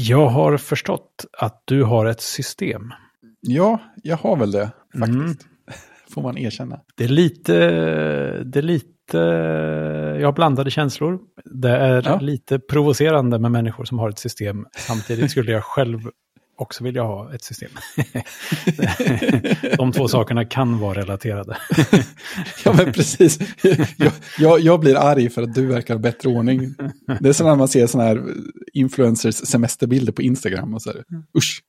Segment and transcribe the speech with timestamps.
[0.00, 2.92] Jag har förstått att du har ett system.
[3.40, 5.16] Ja, jag har väl det faktiskt.
[5.18, 5.34] Mm.
[6.10, 6.80] Får man erkänna.
[6.96, 7.52] Det är lite,
[8.44, 9.18] det är lite,
[10.20, 11.18] jag har blandade känslor.
[11.44, 12.18] Det är Ja.
[12.20, 14.66] lite provocerande med människor som har ett system.
[14.76, 16.00] Samtidigt skulle jag själv
[16.58, 17.70] också vilja ha ett system.
[19.76, 21.56] De två sakerna kan vara relaterade.
[22.64, 23.38] Ja, men precis.
[23.96, 26.74] Jag, jag, jag blir arg för att du verkar ha bättre ordning.
[27.20, 28.24] Det är som när man ser sådana här
[28.72, 30.74] influencers semesterbilder på Instagram.
[30.74, 31.04] Och så här,
[31.38, 31.62] usch,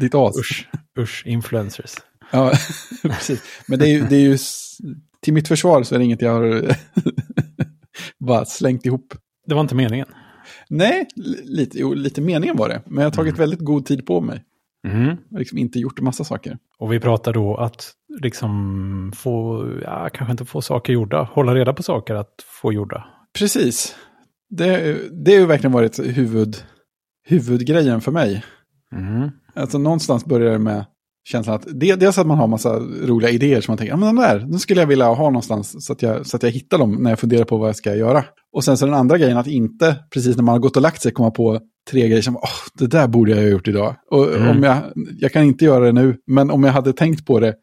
[0.00, 0.38] ditt as.
[0.38, 0.68] Usch,
[0.98, 1.94] usch, influencers.
[2.30, 2.52] Ja,
[3.02, 3.42] precis.
[3.66, 4.38] Men det är, ju, det är ju,
[5.22, 6.76] till mitt försvar så är det inget jag har
[8.18, 9.14] bara slängt ihop.
[9.46, 10.06] Det var inte meningen.
[10.70, 12.82] Nej, li- lite, jo, lite meningen var det.
[12.86, 14.44] Men jag har tagit väldigt god tid på mig.
[14.88, 15.06] Mm.
[15.06, 16.58] Jag har liksom inte gjort en massa saker.
[16.78, 21.72] Och vi pratar då att liksom få, ja, kanske inte få saker gjorda, hålla reda
[21.72, 23.04] på saker att få gjorda.
[23.38, 23.96] Precis.
[24.50, 26.56] Det, det har ju verkligen varit huvud,
[27.24, 28.44] huvudgrejen för mig.
[28.92, 29.30] Mm.
[29.54, 30.84] Alltså någonstans börjar det med
[31.24, 34.16] känslan att det, dels att man har massa roliga idéer som man tänker, ja men
[34.16, 36.78] den där, den skulle jag vilja ha någonstans så att, jag, så att jag hittar
[36.78, 38.24] dem när jag funderar på vad jag ska göra.
[38.52, 41.02] Och sen så den andra grejen att inte, precis när man har gått och lagt
[41.02, 43.94] sig, komma på tre grejer som, åh, det där borde jag ha gjort idag.
[44.10, 44.48] Och Mm.
[44.48, 44.76] om jag,
[45.18, 47.54] jag kan inte göra det nu, men om jag hade tänkt på det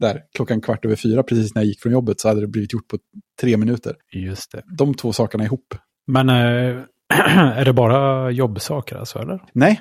[0.00, 2.72] där klockan kvart över fyra, precis när jag gick från jobbet, så hade det blivit
[2.72, 2.98] gjort på
[3.40, 3.94] tre minuter.
[4.12, 4.62] Just det.
[4.78, 5.74] De två sakerna ihop.
[6.06, 6.34] Men äh,
[7.58, 9.40] är det bara jobbsaker alltså, eller?
[9.52, 9.80] Nej.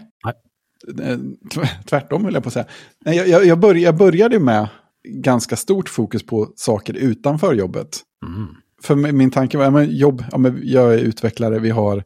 [1.01, 1.17] Eh,
[1.53, 2.65] tv- Tvärtom vill jag på att säga.
[3.05, 4.67] Nej, jag, jag, börj, jag började med
[5.09, 7.99] ganska stort fokus på saker utanför jobbet.
[8.25, 8.47] Mm.
[8.83, 12.03] För mi- min tanke var, ja, men jobb, ja, men jag är utvecklare, vi har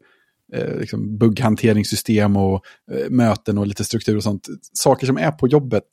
[0.53, 4.47] eh, liksom bugghanteringssystem och eh, möten och lite struktur och sånt.
[4.73, 5.83] Saker som är på jobbet,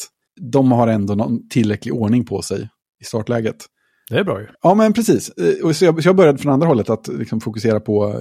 [0.41, 2.69] de har ändå någon tillräcklig ordning på sig
[3.01, 3.57] i startläget.
[4.11, 4.47] Det är bra ju.
[4.63, 5.29] Ja, men precis.
[5.31, 8.21] Eh, Och så, jag, så jag började från andra hållet att liksom fokusera på eh,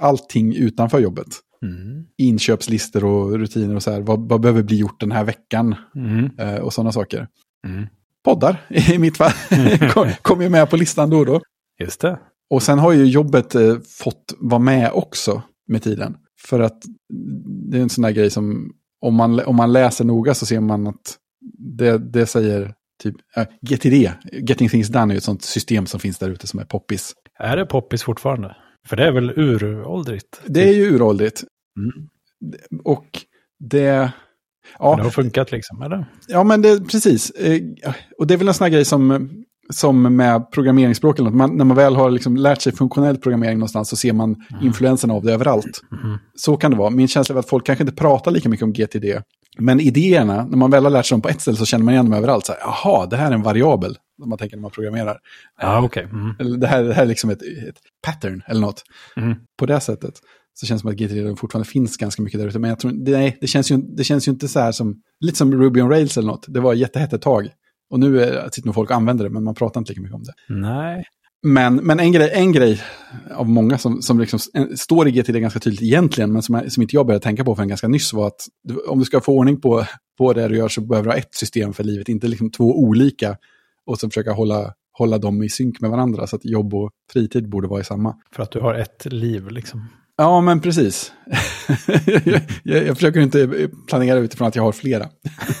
[0.00, 1.26] allting utanför jobbet
[1.62, 2.04] Mm.
[2.18, 4.00] inköpslistor och rutiner och så här.
[4.00, 5.74] Vad, vad behöver bli gjort den här veckan?
[5.94, 6.30] Mm.
[6.38, 7.28] Eh, och sådana saker.
[7.66, 7.86] Mm.
[8.24, 9.30] Poddar i mitt fall
[9.92, 11.40] kom, kom ju med på listan då och då.
[11.80, 12.18] Just det.
[12.50, 16.16] Och sen har ju jobbet eh, fått vara med också med tiden.
[16.48, 16.82] För att
[17.70, 20.60] det är en sån där grej som om man, om man läser noga så ser
[20.60, 21.16] man att
[21.78, 26.18] det, det säger typ äh, GTD, Getting Things Done är ett sånt system som finns
[26.18, 27.12] där ute som är poppis.
[27.38, 28.56] Är det poppis fortfarande?
[28.88, 30.40] För det är väl uråldrigt?
[30.46, 31.44] Det är ju uråldrigt.
[31.78, 32.08] Mm.
[32.84, 33.06] Och
[33.70, 33.92] det...
[33.92, 34.10] Men
[34.78, 36.06] Ja, Det har funkat liksom, eller?
[36.28, 37.30] Ja, men det, precis.
[37.30, 37.62] Eh,
[38.18, 39.30] Och det är väl en sån här grej som,
[39.70, 41.18] som med programmeringsspråk.
[41.18, 41.36] Eller något.
[41.38, 45.14] Man, när man väl har liksom lärt sig funktionell programmering någonstans så ser man influenserna
[45.14, 45.80] av det överallt.
[45.90, 46.18] Mhm.
[46.34, 46.90] Så kan det vara.
[46.90, 49.04] Min känsla är att folk kanske inte pratar lika mycket om GTD.
[49.58, 51.94] Men idéerna, när man väl har lärt sig dem på ett ställe så känner man
[51.94, 52.46] igen dem överallt.
[52.46, 53.98] Så här, Jaha, det här är en variabel.
[54.22, 55.18] Om man tänker när man programmerar.
[55.60, 56.08] Ja, okej.
[56.12, 56.60] Mm.
[56.60, 58.82] Det här, det här är liksom ett, ett pattern eller något.
[59.16, 59.34] Mm.
[59.58, 60.14] På det sättet.
[60.54, 62.58] Så känns det som att GTD fortfarande finns ganska mycket där ute.
[62.58, 65.38] Men jag tror, nej, det, känns ju, det känns ju inte så här som, lite
[65.38, 66.44] som Ruby on Rails eller något.
[66.48, 67.48] Det var jättehett ett tag.
[67.90, 70.14] Och nu är, sitter nog folk och använder det, men man pratar inte lika mycket
[70.14, 70.32] om det.
[70.48, 71.04] Nej.
[71.42, 72.82] Men, men en, grej, en grej
[73.34, 74.38] av många som, som liksom
[74.76, 77.68] står i GTD ganska tydligt egentligen, men som, som inte jag började tänka på förrän
[77.68, 79.84] ganska nyss, var att du, om du ska få ordning på,
[80.18, 82.78] på det du gör så behöver du ha ett system för livet, inte liksom två
[82.78, 83.36] olika.
[83.86, 87.48] Och så försöka hålla, hålla dem i synk med varandra, så att jobb och fritid
[87.48, 88.16] borde vara i samma.
[88.32, 89.88] För att du har ett liv liksom.
[90.16, 91.12] Ja, men precis.
[92.24, 95.08] jag, jag, jag försöker inte planera utifrån att jag har flera.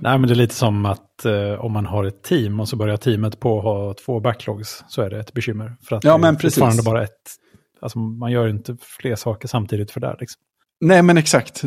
[0.00, 2.76] Nej, men det är lite som att eh, om man har ett team och så
[2.76, 5.76] börjar teamet på att ha två backlogs så är det ett bekymmer.
[5.82, 6.54] För att Ja, det är men precis.
[6.54, 7.10] fortfarande bara ett.
[7.80, 10.16] Alltså man gör inte fler saker samtidigt för det.
[10.20, 10.42] Liksom.
[10.80, 11.64] Nej, men exakt.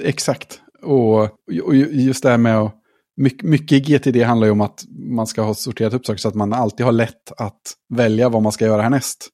[0.00, 0.60] Exakt.
[0.82, 1.22] Och,
[1.64, 2.74] och just det här med att...
[3.16, 4.84] Mycket, mycket i GTD handlar ju om att
[5.16, 7.60] man ska ha sorterat upp saker så att man alltid har lätt att
[7.94, 9.28] välja vad man ska göra härnäst.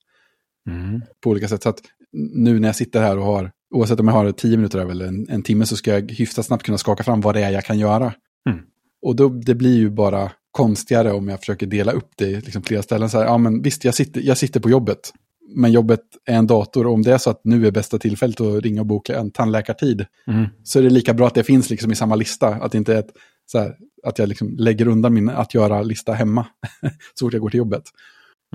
[0.71, 1.03] Mm.
[1.25, 1.63] På olika sätt.
[1.63, 1.81] Så att
[2.13, 5.07] nu när jag sitter här och har, oavsett om jag har tio minuter över eller
[5.07, 7.65] en, en timme, så ska jag hyfsat snabbt kunna skaka fram vad det är jag
[7.65, 8.13] kan göra.
[8.51, 8.61] Mm.
[9.03, 12.63] Och då, det blir ju bara konstigare om jag försöker dela upp det i liksom
[12.63, 13.11] flera ställen.
[13.11, 15.13] Så här, ja, men visst, jag sitter, jag sitter på jobbet.
[15.55, 18.41] Men jobbet är en dator och om det är så att nu är bästa tillfället
[18.41, 20.47] att ringa och boka en tandläkartid Mm.
[20.63, 22.49] så är det lika bra att det finns liksom i samma lista.
[22.49, 23.13] Att det inte är ett,
[23.47, 26.47] så här, att jag liksom lägger undan min att göra-lista hemma
[27.15, 27.83] så fort jag går till jobbet.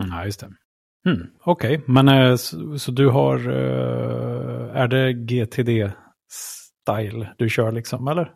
[0.01, 0.49] Mm, ja, just det.
[1.05, 1.27] Mm.
[1.43, 8.31] Okej, men eh, så, så du har, eh, är det GTD-style du kör liksom, eller?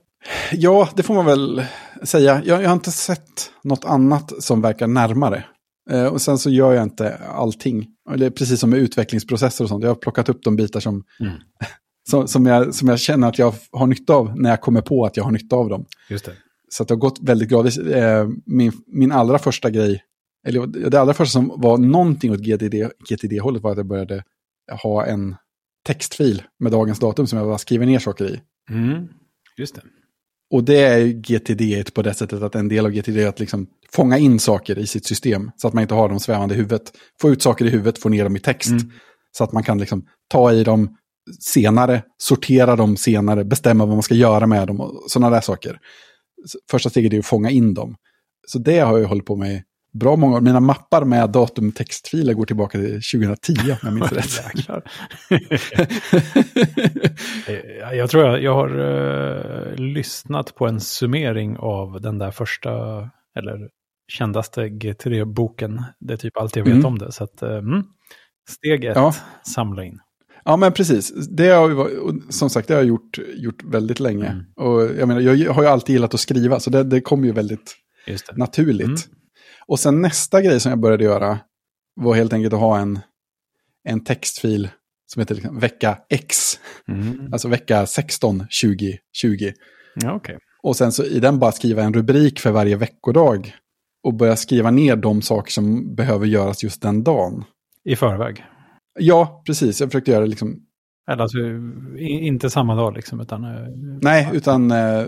[0.52, 1.66] Ja, det får man väl
[2.04, 2.42] säga.
[2.46, 5.44] Jag, jag har inte sett något annat som verkar närmare.
[5.90, 7.88] Eh, och sen så gör jag inte allting.
[8.14, 9.84] Eller precis som med utvecklingsprocesser och sånt.
[9.84, 11.34] Jag har plockat upp de bitar som, Mm.
[12.10, 15.06] som, som, jag, som jag känner att jag har nytta av när jag kommer på
[15.06, 15.86] att jag har nytta av dem.
[16.10, 16.32] Just det.
[16.70, 17.80] Så att det har gått väldigt gradvis.
[18.46, 20.04] Min, min allra första grej,
[20.48, 24.24] eller det allra första som var någonting åt GTD, GTD-hållet var att jag började
[24.84, 25.36] ha en
[25.86, 28.42] textfil med dagens datum som jag bara skriver ner saker i.
[28.70, 29.08] Mm.
[29.58, 29.82] Just det.
[30.50, 33.40] Och det är ju GTD på det sättet att en del av GTD är att
[33.40, 36.58] liksom fånga in saker i sitt system så att man inte har dem svävande i
[36.58, 36.94] huvudet.
[37.22, 38.70] Få ut saker i huvudet, få ner dem i text.
[38.70, 38.92] Mm.
[39.32, 40.98] Så att man kan liksom ta i dem
[41.40, 45.80] senare, sortera dem senare, bestämma vad man ska göra med dem och sådana där saker.
[46.72, 47.96] Första steget är att fånga in dem.
[48.48, 49.64] Så det har jag hållit på med
[50.00, 50.40] bra många.
[50.40, 54.70] Mina mappar med datumtextfiler går tillbaka till 2010 om jag minns rätt.
[57.48, 62.72] Eh, jag tror jag, jag har uh, lyssnat på en summering av den där första,
[63.40, 63.70] eller
[64.08, 65.84] kändaste G3-boken.
[66.00, 66.86] Det är typ allt jag vet Mm.
[66.86, 67.12] om det.
[67.12, 67.84] Så att, mm.
[68.50, 69.14] steg ett, Ja.
[69.44, 70.00] samla in.
[70.46, 71.28] Ja, men precis.
[71.30, 74.28] Det har, och som sagt, det har jag gjort, gjort väldigt länge.
[74.28, 74.46] Mm.
[74.56, 77.32] Och jag, menar, jag har ju alltid gillat att skriva, så det, det kom ju
[77.32, 77.76] väldigt
[78.36, 78.86] naturligt.
[78.86, 78.98] Mm.
[79.68, 81.40] Och sen nästa grej som jag började göra
[81.96, 83.00] var helt enkelt att ha en,
[83.84, 84.70] en textfil
[85.06, 87.30] som heter liksom vecka X, Mm.
[87.34, 89.54] alltså vecka 16, 20, 20.
[89.96, 90.38] Ja, okej.
[90.64, 93.54] Och sen så i den bara skriva en rubrik för varje veckodag.
[94.04, 97.44] Och börja skriva ner de saker som behöver göras just den dagen.
[97.84, 98.46] I förväg.
[99.00, 99.80] Ja, precis.
[99.82, 100.60] Jag försökte göra det liksom,
[101.12, 101.38] Eller alltså,
[102.00, 103.44] inte samma dag liksom, utan...
[103.44, 103.68] eh,
[104.02, 105.06] nej, utan eh,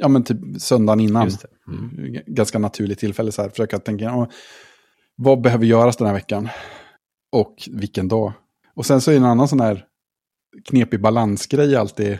[0.00, 1.30] ja, men typ söndagen innan.
[1.68, 2.22] Mm.
[2.26, 3.48] Ganska naturligt tillfälle så här.
[3.48, 4.28] Försöka tänka,
[5.16, 6.48] vad behöver göras den här veckan?
[7.32, 8.32] Och vilken dag?
[8.74, 9.84] Och sen så är det en annan sån här
[10.68, 12.18] knepig balansgrej alltid.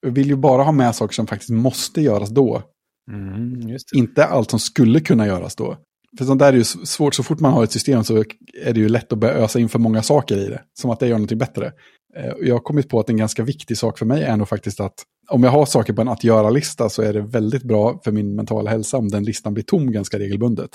[0.00, 2.62] Jag vill ju bara ha med saker som faktiskt måste göras då.
[3.10, 3.76] Mm.
[3.94, 5.76] Inte allt som skulle kunna göras då.
[6.18, 8.24] För sånt där är ju svårt, så fort man har ett system så
[8.64, 10.62] är det ju lätt att börja ösa in för många saker i det.
[10.80, 11.72] Som att det gör någonting bättre.
[12.18, 14.80] Eh, Jag har kommit på att en ganska viktig sak för mig är nog faktiskt
[14.80, 18.12] att om jag har saker på en att göra-lista så är det väldigt bra för
[18.12, 20.70] min mentala hälsa om den listan blir tom ganska regelbundet.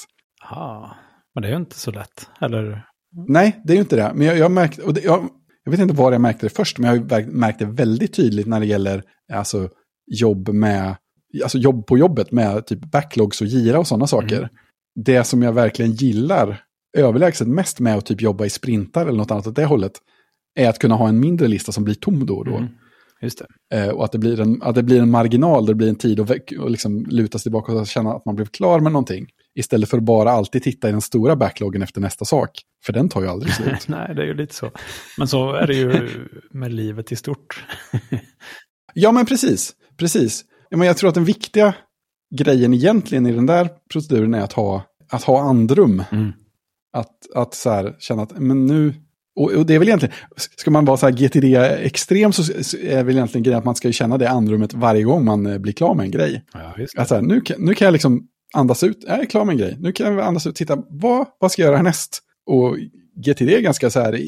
[0.51, 0.95] Aha.
[1.35, 2.29] Men det är ju inte så lätt.
[2.41, 2.85] Eller?
[3.27, 4.11] Nej, det är ju inte det.
[4.15, 5.29] Men jag, jag, märkt, och det, jag,
[5.63, 8.47] jag vet inte var jag märkte det först, men jag har märkt det väldigt tydligt
[8.47, 9.03] när det gäller
[9.33, 9.69] alltså,
[10.11, 10.95] jobb med,
[11.43, 14.37] alltså jobb på jobbet med typ backlogs och gira och sådana saker.
[14.37, 14.49] Mm.
[14.95, 16.63] Det som jag verkligen gillar
[16.97, 19.93] överlägset mest med att typ jobba i sprintar eller något annat åt det hållet,
[20.55, 22.57] är att kunna ha en mindre lista som blir tom då och då.
[22.57, 22.69] Mm.
[23.21, 23.77] Just det.
[23.77, 26.19] Eh, och att det, blir en, att det blir en marginal, det blir en tid
[26.19, 26.29] att
[26.59, 29.27] och liksom luta sig tillbaka och känna att man blev klar med någonting.
[29.55, 32.49] Istället för att bara alltid titta i den stora backloggen efter nästa sak.
[32.85, 33.87] För den tar ju aldrig slut.
[33.87, 34.71] Nej, det är ju lite så.
[35.17, 36.09] Men så är det ju
[36.51, 37.65] med livet i stort.
[38.93, 39.73] Ja, men precis.
[39.97, 40.45] Precis.
[40.69, 41.75] Ja, men jag tror att den viktiga
[42.35, 46.03] grejen egentligen i den där proceduren är att ha, att ha andrum.
[46.11, 46.31] Mm.
[46.93, 48.93] Att, att så här, känna att men nu...
[49.35, 50.15] Och, och det är väl egentligen,
[50.57, 53.91] ska man vara så här GTD-extrem så så är väl egentligen grejen att man ska
[53.91, 56.43] känna det andrummet varje gång man eh, blir klar med en grej.
[56.53, 56.75] Ja.
[56.97, 59.53] Att så här, nu, kan, nu kan jag liksom andas ut, jag är klar med
[59.53, 59.77] en grej.
[59.79, 62.19] Nu kan jag andas ut, titta, vad, vad ska jag göra härnäst?
[62.45, 62.77] Och
[63.25, 64.19] GTD är ganska så här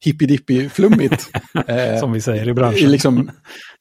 [0.00, 1.26] hippidippi-flummigt.
[1.66, 2.90] Eh, Som vi säger i i branschen.
[2.90, 3.30] liksom,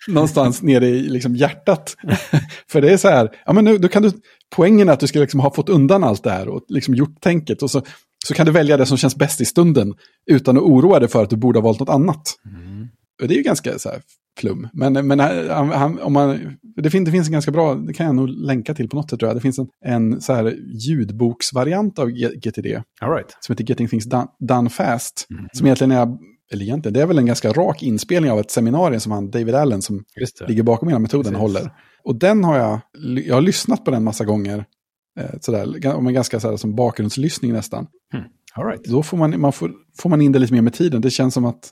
[0.08, 1.96] någonstans nere i liksom hjärtat.
[2.72, 4.12] För det är så här, ja men nu, då kan du,
[4.56, 7.22] poängen är att du ska liksom ha fått undan allt det här och liksom gjort
[7.22, 7.64] tänket.
[7.64, 7.82] Och så,
[8.28, 9.94] så kan du välja det som känns bäst i stunden
[10.32, 12.22] utan att oroa dig för att du borde ha valt något annat.
[12.46, 12.88] Mm.
[13.22, 14.02] Och det är ju ganska så här
[14.40, 14.68] flum.
[14.74, 18.06] Men, men han, han, om man, det, finns, det finns en ganska bra, det kan
[18.06, 19.38] jag nog länka till på något sätt tror jag.
[19.38, 20.56] Det finns en, en så här
[20.88, 22.68] ljudboksvariant av GTD
[23.02, 23.38] All right.
[23.40, 25.28] som heter Getting Things Done, Done Fast.
[25.30, 25.46] Mm.
[25.54, 26.08] Som egentligen är,
[26.52, 29.56] eller egentligen, det är väl en ganska rak inspelning av ett seminarium som han, David
[29.56, 30.04] Allen, som
[30.48, 31.40] ligger bakom hela metoden, Precis.
[31.40, 31.72] håller.
[32.04, 32.80] Och den har jag,
[33.26, 34.66] jag har lyssnat på den massa gånger.
[35.20, 37.88] Eh, sådär, om en ganska sådär, som bakgrundslyssning nästan.
[38.56, 38.84] All right.
[38.84, 41.02] Då får man, man får, får man in det lite mer med tiden.
[41.02, 41.70] Det känns som att,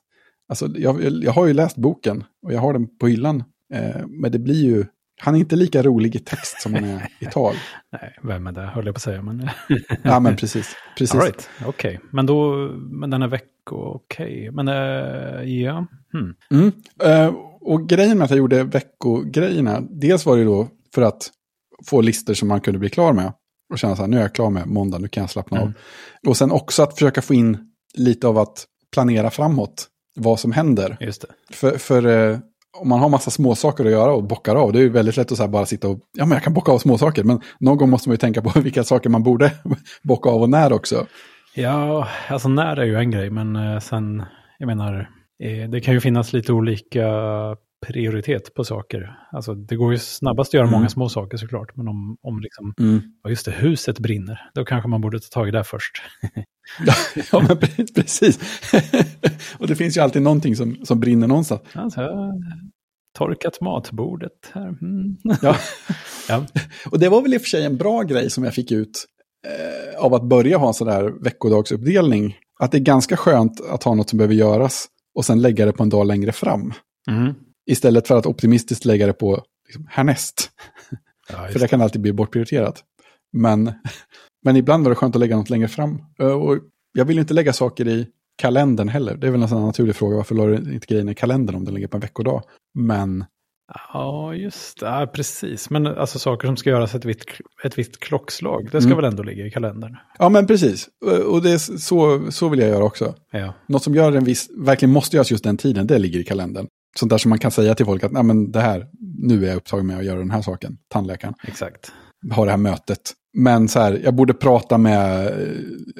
[0.49, 3.43] alltså, jag, jag, har ju läst boken och jag har den på hyllan.
[3.73, 4.85] Eh, men det blir ju,
[5.21, 7.55] han är inte lika rolig i text som han är i tal.
[7.91, 9.21] Nej, vem är det höll jag på att säga.
[9.21, 9.49] Men...
[10.03, 10.75] Ja, men precis.
[10.97, 11.15] precis.
[11.15, 11.49] All right.
[11.65, 14.51] Okej, men då, men den är vecko, okej.
[14.51, 16.35] Men äh, ja, hmm.
[16.51, 16.71] Mm.
[17.03, 21.31] Eh, och grejen med att jag gjorde veckogrejerna, dels var det då för att
[21.85, 23.33] få listor som man kunde bli klar med.
[23.71, 25.73] Och känna så här, nu är jag klar med måndag, nu kan jag slappna Mm.
[26.23, 26.29] av.
[26.29, 27.57] Och sen också att försöka få in
[27.93, 30.97] lite av att planera framåt vad som händer.
[30.99, 31.55] just det.
[31.55, 32.39] För, för eh,
[32.77, 35.39] om man har massa småsaker att göra och bockar av, det är ju väldigt lätt
[35.39, 38.09] att bara sitta och, ja men jag kan bocka av småsaker, men någon gång måste
[38.09, 39.51] man ju tänka på vilka saker man borde
[40.03, 41.05] bocka av och när också.
[41.55, 44.23] Ja, alltså när är ju en grej, men eh, sen,
[44.59, 45.09] jag menar,
[45.43, 47.05] eh, det kan ju finnas lite olika
[47.87, 49.15] prioritet på saker.
[49.31, 50.79] Alltså det går ju snabbast att göra Mm.
[50.79, 53.01] många små saker såklart, men om, om liksom, Mm.
[53.29, 56.01] just det, huset brinner, då kanske man borde ta tag i det först.
[57.31, 58.39] ja, men pre- precis.
[59.59, 61.61] och det finns ju alltid någonting som, som brinner någonstans.
[61.73, 62.01] Alltså,
[63.17, 64.67] torkat matbordet här.
[64.67, 65.17] Mm.
[65.41, 65.55] Ja.
[66.29, 66.45] ja.
[66.91, 69.05] Och det var väl i och för sig en bra grej som jag fick ut
[69.47, 72.35] eh, av att börja ha en sån där veckodagsuppdelning.
[72.59, 74.85] Att det är ganska skönt att ha något som behöver göras
[75.15, 76.73] och sen lägga det på en dag längre fram.
[77.11, 77.33] Mm.
[77.69, 80.49] Istället för att optimistiskt lägga det på liksom, härnäst.
[81.29, 82.83] Ja, För det kan alltid bli bortprioriterat.
[83.33, 83.73] Men,
[84.45, 86.01] men ibland var det skönt att lägga något längre fram.
[86.19, 86.57] Eh, Och
[86.93, 89.15] jag vill inte lägga saker i kalendern heller.
[89.17, 90.15] Det är väl en sån naturlig fråga.
[90.17, 92.43] Varför la du inte grejerna i kalendern om den ligger på en veckodag?
[92.79, 93.25] Men
[93.93, 94.85] Ja, just det.
[94.85, 95.69] Ja, precis.
[95.69, 97.25] Men alltså saker som ska göras ett visst,
[97.63, 98.95] ett visst klockslag, det ska Mm.
[98.95, 99.97] väl ändå ligga i kalendern?
[100.19, 100.89] ja, men precis.
[101.05, 103.15] Och- Och det är så, så vill jag göra också.
[103.31, 106.23] Ja, Något som gör en viss, verkligen måste göras just den tiden, det ligger i
[106.23, 106.67] kalendern.
[106.99, 108.87] Sånt där som man kan säga till folk att Nej, men det här,
[109.19, 111.33] nu är jag upptagen med att göra den här saken, tandläkaren.
[111.43, 111.91] exakt.
[112.35, 113.13] ha det här mötet.
[113.33, 115.47] Men så här, jag borde prata med eh,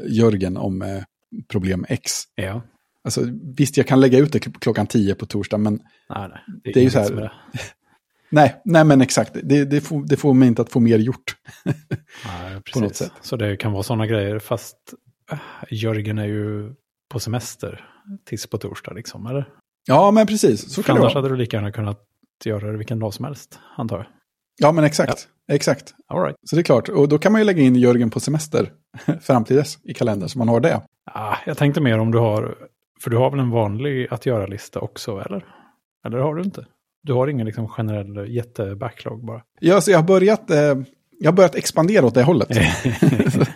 [0.07, 1.03] Jörgen om eh,
[1.50, 2.12] problem X.
[2.36, 2.62] Ja.
[3.03, 3.21] Alltså,
[3.57, 5.74] visst, jag kan lägga ut det kl- klockan 10 på torsdag, men
[6.10, 6.39] Nej, nej.
[6.74, 7.33] Det är ju så här-
[8.29, 9.31] nej, nej men exakt.
[9.43, 11.36] Det, det, får, det får mig inte att få mer gjort.
[12.25, 13.12] Nej, på något sätt.
[13.21, 14.77] Så det kan vara sådana grejer, fast
[15.31, 15.38] äh,
[15.69, 16.74] Jörgen är ju
[17.10, 17.86] på semester
[18.25, 19.50] tills på torsdag, liksom, eller?
[19.88, 20.73] Ja, men precis.
[20.73, 21.23] Så kan det Annars vara.
[21.23, 22.00] hade du lika gärna kunnat
[22.45, 24.05] göra det vilken dag som helst, antar jag.
[24.57, 25.27] Ja, men exakt.
[25.51, 25.93] Exakt.
[26.07, 26.35] All right.
[26.43, 26.89] Så det är klart.
[26.89, 28.71] Och då kan man ju lägga in Jörgen på semester
[29.21, 30.81] fram till dess i kalendern, så man har det.
[31.11, 32.55] Ah, jag tänkte mer om du har,
[33.03, 35.45] för du har väl en vanlig att göra-lista också, eller?
[36.05, 36.65] Eller har du inte?
[37.03, 39.41] Du har ingen liksom generell jättebacklog bara?
[39.59, 40.57] Ja, så jag har börjat, eh,
[41.19, 42.50] jag har börjat expandera åt det hållet.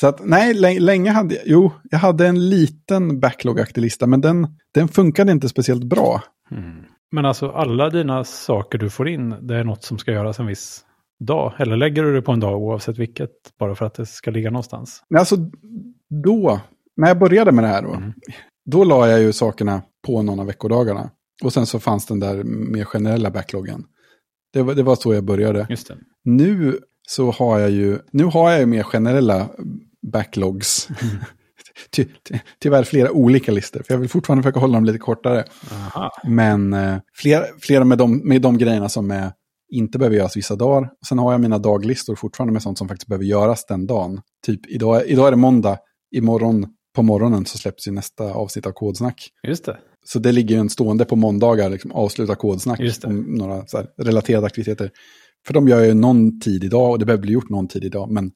[0.00, 4.20] Så att nej, lä- länge hade jag, jo, jag hade en liten backlog-aktig lista, men
[4.20, 6.22] den, den funkade inte speciellt bra.
[6.50, 6.84] Mm.
[7.12, 10.46] Men alltså alla dina saker du får in, det är något som ska göras en
[10.46, 10.84] viss
[11.24, 11.52] dag?
[11.58, 14.50] Eller lägger du det på en dag oavsett vilket, bara för att det ska ligga
[14.50, 15.02] någonstans?
[15.18, 15.36] Alltså,
[16.24, 16.60] då,
[16.96, 18.12] när jag började med det här då, Mm.
[18.70, 21.10] då la jag ju sakerna på någon av veckodagarna.
[21.44, 23.84] Och sen så fanns den där mer generella backloggen.
[24.52, 25.66] Det var, det var så jag började.
[26.24, 26.78] Nu
[27.08, 29.48] så har jag ju, nu har jag ju mer generella
[30.02, 30.88] backlogs.
[31.90, 35.44] Ty, ty, tyvärr flera olika listor, för jag vill fortfarande försöka hålla dem lite kortare.
[35.72, 36.10] Aha.
[36.24, 39.32] Men eh, flera, flera med, de, med de grejerna som är,
[39.72, 40.90] inte behöver göras vissa dagar.
[41.08, 44.20] Sen har jag mina daglistor fortfarande med sånt som faktiskt behöver göras den dagen.
[44.46, 45.78] Typ idag, idag är det måndag,
[46.16, 49.28] imorgon på morgonen så släpps ju nästa avsnitt av Kodsnack.
[49.46, 49.78] Just det.
[50.04, 53.08] Så det ligger ju en stående på måndagar, liksom, avsluta Kodsnack Just det.
[53.08, 54.90] om några här, relaterade aktiviteter.
[55.46, 58.10] För de gör ju någon tid idag och det behöver bli gjort någon tid idag.
[58.10, 58.30] Men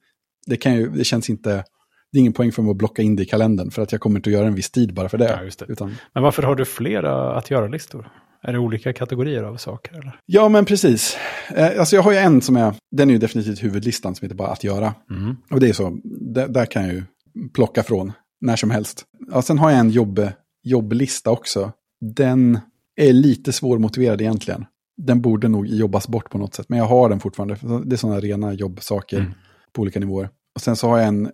[0.45, 1.63] det, kan ju, det känns inte,
[2.11, 4.01] det är ingen poäng för mig att blocka in det i kalendern för att jag
[4.01, 5.39] kommer inte att göra en viss tid bara för det.
[5.43, 5.71] Ja, det.
[5.71, 8.09] Utan, Men varför har du flera att göra-listor?
[8.47, 9.93] Är det olika kategorier av saker?
[9.93, 10.19] Eller?
[10.25, 11.17] Ja, men precis.
[11.55, 14.35] Eh, alltså jag har ju en som är, den är ju definitivt huvudlistan som heter
[14.35, 14.93] bara att göra.
[15.11, 15.35] Mm.
[15.51, 17.03] Och det är så, där, där kan jag ju
[17.53, 18.11] plocka från
[18.41, 19.05] när som helst.
[19.31, 20.27] Ja, sen har jag en jobb,
[20.63, 21.71] jobblista också.
[22.15, 22.59] Den
[22.95, 24.65] är lite svårmotiverad egentligen.
[24.97, 27.57] Den borde nog jobbas bort på något sätt, men jag har den fortfarande.
[27.85, 29.31] Det är sådana rena jobbsaker Mm.
[29.75, 30.29] På olika nivåer.
[30.55, 31.31] Och sen så har jag en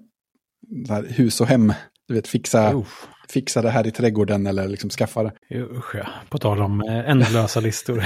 [0.89, 1.74] här, hus och hem,
[2.07, 3.07] du vet, fixa, Uff.
[3.29, 5.33] fixa det här i trädgården eller liksom skaffa det.
[5.55, 6.07] Usch ja.
[6.29, 8.03] På tal om eh, ändlösa listor.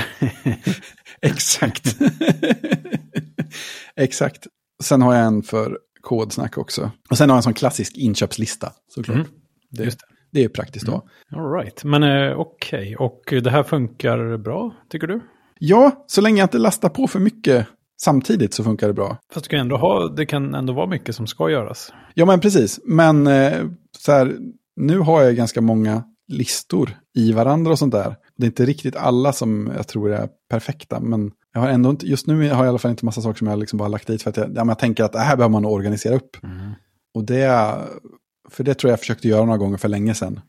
[1.21, 1.97] Exakt.
[3.95, 4.47] Exakt.
[4.83, 6.91] Sen har jag en för kodsnack också.
[7.09, 9.15] Och sen har jag en sån klassisk inköpslista, såklart.
[9.15, 9.27] Mm.
[9.71, 10.05] Det, Just det.
[10.31, 11.07] det är praktiskt då.
[11.35, 11.83] All right.
[11.83, 12.95] Men eh, okej.
[12.95, 15.21] Och det här funkar bra, tycker du?
[15.59, 17.67] Ja, så länge jag inte lastar på för mycket
[18.01, 19.17] samtidigt så funkar det bra.
[19.33, 21.93] Fast du kan ändå ha, det kan ändå vara mycket som ska göras.
[22.13, 22.79] Ja, men precis.
[22.85, 23.53] Men eh,
[23.97, 24.37] så här,
[24.75, 28.15] nu har jag ganska många listor i varandra och sånt där.
[28.37, 32.07] Det är inte riktigt alla som jag tror är perfekta, men jag har ändå inte,
[32.07, 34.07] just nu har jag i alla fall inte massa saker som jag liksom bara lagt
[34.07, 36.37] dit för att jag, ja, jag tänker att det här behöver man organisera upp.
[37.13, 37.73] Och det,
[38.49, 40.39] för det tror jag jag försökte göra några gånger för länge sedan.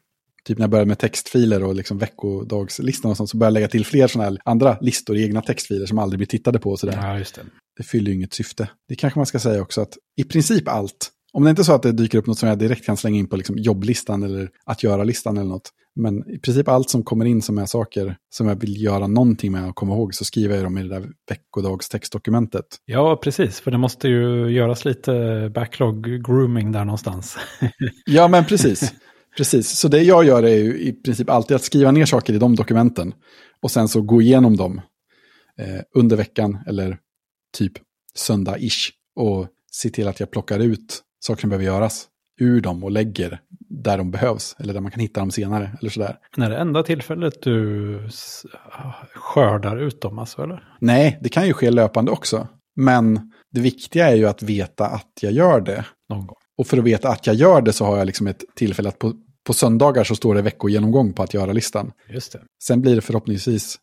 [0.47, 3.69] Typ när jag började med textfiler och liksom veckodagslistan och sånt så började jag lägga
[3.69, 6.79] till fler sådana här andra listor i egna textfiler som aldrig blir tittade på och
[6.79, 6.99] sådär.
[7.03, 7.43] Ja, just det.
[7.77, 8.69] Det fyller ju inget syfte.
[8.89, 11.73] Det kanske man ska säga också att i princip allt, om det inte är så
[11.73, 14.51] att det dyker upp något som jag direkt kan slänga in på liksom jobblistan eller
[14.67, 15.71] att göra-listan eller något.
[16.01, 19.53] Men i princip allt som kommer in som är saker som jag vill göra någonting
[19.53, 22.67] med och komma ihåg så skriver jag dem i det där veckodagstextdokumentet.
[22.85, 23.61] Ja, precis.
[23.61, 25.13] För det måste ju göras lite
[25.55, 27.37] backlog grooming där någonstans.
[28.07, 28.95] Ja, men precis.
[29.37, 29.79] precis.
[29.79, 32.57] Så det jag gör är ju i princip alltid att skriva ner saker i de
[32.57, 33.15] dokumenten.
[33.63, 34.81] Och sen så gå igenom dem
[35.59, 36.99] eh, under veckan eller
[37.59, 37.73] typ
[38.15, 38.91] söndag-ish.
[39.17, 42.07] Och se till att jag plockar ut saker som behöver göras
[42.41, 44.57] ur dem och lägger där de behövs.
[44.59, 45.71] Eller där man kan hitta dem senare.
[45.81, 46.19] Eller sådär.
[46.37, 48.09] När det enda tillfället du
[49.15, 50.77] skördar ut dem, alltså, eller?
[50.81, 52.49] Nej, det kan ju ske löpande också.
[52.77, 55.85] Men det viktiga är ju att veta att jag gör det.
[56.09, 56.37] Någon gång.
[56.59, 58.99] Och för att veta att jag gör det så har jag liksom ett tillfälle att
[58.99, 59.13] på,
[59.47, 61.93] på söndagar så står det veckogenomgång på att göra-listan.
[62.63, 63.79] Sen blir det förhoppningsvis,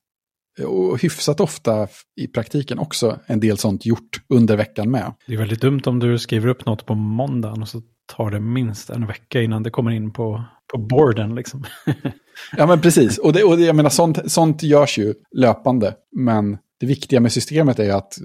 [0.68, 1.88] och hyfsat ofta
[2.22, 5.14] i praktiken också, en del sånt gjort under veckan med.
[5.28, 7.82] Det är väldigt dumt om du skriver upp något på måndagen och så
[8.16, 10.44] tar det minst en vecka innan det kommer in på,
[10.74, 11.64] på borden liksom.
[12.58, 13.18] ja, men precis.
[13.18, 15.96] Och, det, och det, jag menar, sånt, sånt görs ju löpande.
[16.16, 18.18] Men det viktiga med systemet är att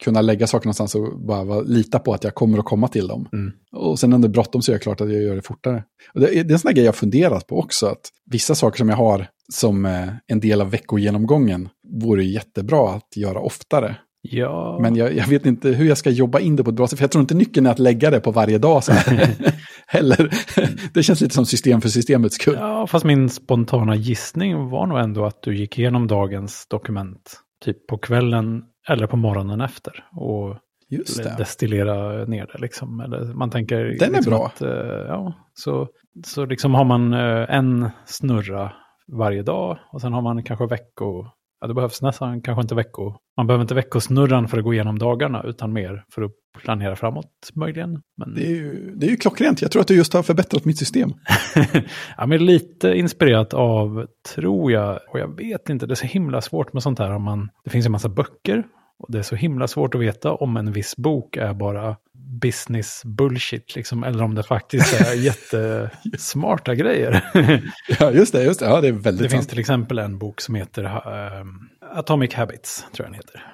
[0.00, 3.28] kunna lägga saker någonstans och bara lita på att jag kommer att komma till dem.
[3.32, 3.52] Mm.
[3.72, 5.84] Och sen om det är bråttom så är det klart att jag gör det fortare.
[6.14, 8.88] Och det, det är en sån grej jag funderat på också, att vissa saker som
[8.88, 11.68] jag har som eh, en del av veckogenomgången
[12.02, 13.96] vore jättebra att göra oftare.
[14.22, 14.78] Ja.
[14.82, 16.98] Men jag, jag, vet inte hur jag ska jobba in det på ett bra sätt,
[16.98, 18.92] för jag tror inte nyckeln är att lägga det på varje dag så.
[19.86, 20.30] Heller.
[20.94, 22.56] det känns lite som system för systemets skull.
[22.58, 27.86] Ja, fast min spontana gissning var nog ändå att du gick igenom dagens dokument typ
[27.86, 30.04] på kvällen eller på morgonen efter.
[30.12, 30.56] Och
[31.38, 33.00] destillera ner det liksom.
[33.00, 33.76] Eller man tänker...
[33.76, 34.46] Den är liksom bra.
[34.46, 34.68] Att, uh,
[35.08, 35.88] ja, så,
[36.24, 38.72] så liksom har man uh, en snurra
[39.12, 41.26] varje dag och sen har man kanske vecko...
[41.60, 43.14] Ja, det behövs nästan kanske inte vecko...
[43.36, 47.50] Man behöver inte veckosnurran för att gå igenom dagarna utan mer för att planera framåt
[47.54, 48.02] möjligen.
[48.16, 48.34] Men...
[48.34, 49.62] Det, är ju, det är ju klockrent.
[49.62, 51.10] Jag tror att du just har förbättrat mitt system.
[52.16, 56.40] ja, men lite inspirerat av, tror jag, och jag vet inte, det är så himla
[56.40, 57.10] svårt med sånt här.
[57.10, 58.64] Om man, det finns en massa böcker
[58.98, 61.96] och det är så himla svårt att veta om en viss bok är bara
[62.40, 67.24] business bullshit, liksom, eller om det faktiskt är jättesmarta grejer.
[67.98, 68.66] ja, just det, just det.
[68.66, 69.32] Ja, det är väldigt Det sant.
[69.32, 71.46] finns till exempel en bok som heter uh,
[71.94, 73.46] Atomic Habits, tror jag den heter.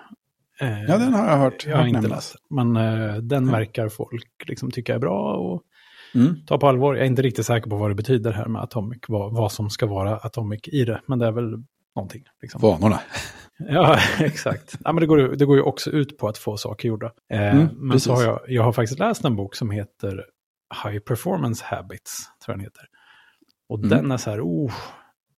[0.61, 1.67] Ja, den har jag hört.
[1.67, 3.53] Jag har inte läst Men uh, den mm.
[3.53, 5.63] verkar folk liksom tycka är bra och
[6.15, 6.37] mm.
[6.47, 6.95] ta på allvar.
[6.95, 9.71] Jag är inte riktigt säker på vad det betyder här med Atomic, vad, vad som
[9.71, 11.01] ska vara Atomic i det.
[11.07, 11.63] Men det är väl
[11.97, 12.25] någonting.
[12.43, 12.61] Liksom.
[12.61, 13.01] Vanorna.
[13.59, 14.79] Ja, exakt.
[14.85, 17.13] Ja, men det, går, det går ju också ut på att få saker gjorda.
[17.31, 18.05] Eh, mm, men precis.
[18.05, 20.25] så har jag, jag har faktiskt läst en bok som heter
[20.85, 22.85] High Performance Habits, tror jag den heter.
[23.69, 23.89] Och mm.
[23.89, 24.73] den är så här, oh,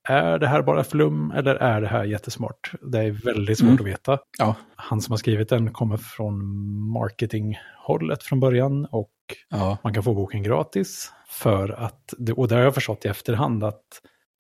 [0.09, 2.73] är det här bara flum eller är det här jättesmart?
[2.83, 3.81] Det är väldigt svårt mm.
[3.81, 4.19] att veta.
[4.39, 4.55] Ja.
[4.77, 6.35] Han som har skrivit den kommer från
[6.93, 9.13] marketinghållet från början och
[9.49, 9.79] ja.
[9.85, 11.13] man kan få boken gratis.
[11.29, 13.85] För att, och det har jag förstått i efterhand att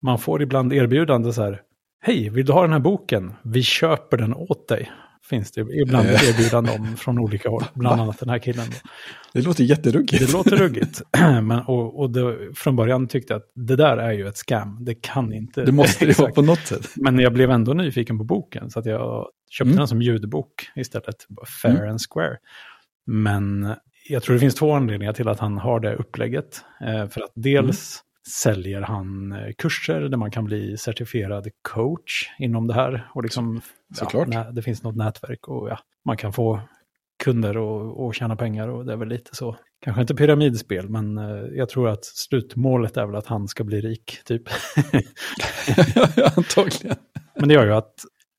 [0.02, 1.62] man får ibland erbjudande så här,
[2.00, 3.34] Hej, vill du ha den här boken?
[3.42, 4.90] Vi köper den åt dig.
[5.28, 6.28] Finns det ibland eh.
[6.28, 8.66] erbjudanden om från olika håll, bland annat den här killen.
[9.32, 10.26] Det låter jätteruggigt.
[10.26, 11.02] Det låter ruggigt.
[11.42, 14.84] Men, och och det, från början tyckte jag att det där är ju ett scam.
[14.84, 15.64] Det kan inte.
[15.64, 16.88] Det måste det vara på något sätt.
[16.96, 19.78] Men jag blev ändå nyfiken på boken så att jag köpte mm.
[19.78, 21.16] den som ljudbok istället.
[21.62, 21.90] Fair mm.
[21.90, 22.36] and square.
[23.06, 23.74] Men
[24.08, 26.64] jag tror det finns två anledningar till att han har det upplägget.
[26.80, 32.66] Eh, för att dels säljer han eh, kurser där man kan bli certifierad coach inom
[32.66, 33.08] det här.
[33.14, 33.60] Och liksom,
[33.94, 34.28] Såklart.
[34.30, 36.60] Ja, det finns något nätverk och ja, man kan få
[37.24, 39.56] kunder och, och tjäna pengar och det är väl lite så.
[39.84, 43.80] Kanske inte pyramidspel, men eh, jag tror att slutmålet är väl att han ska bli
[43.80, 44.42] rik, typ.
[46.36, 46.96] Antagligen.
[47.34, 47.94] Men det gör ju att,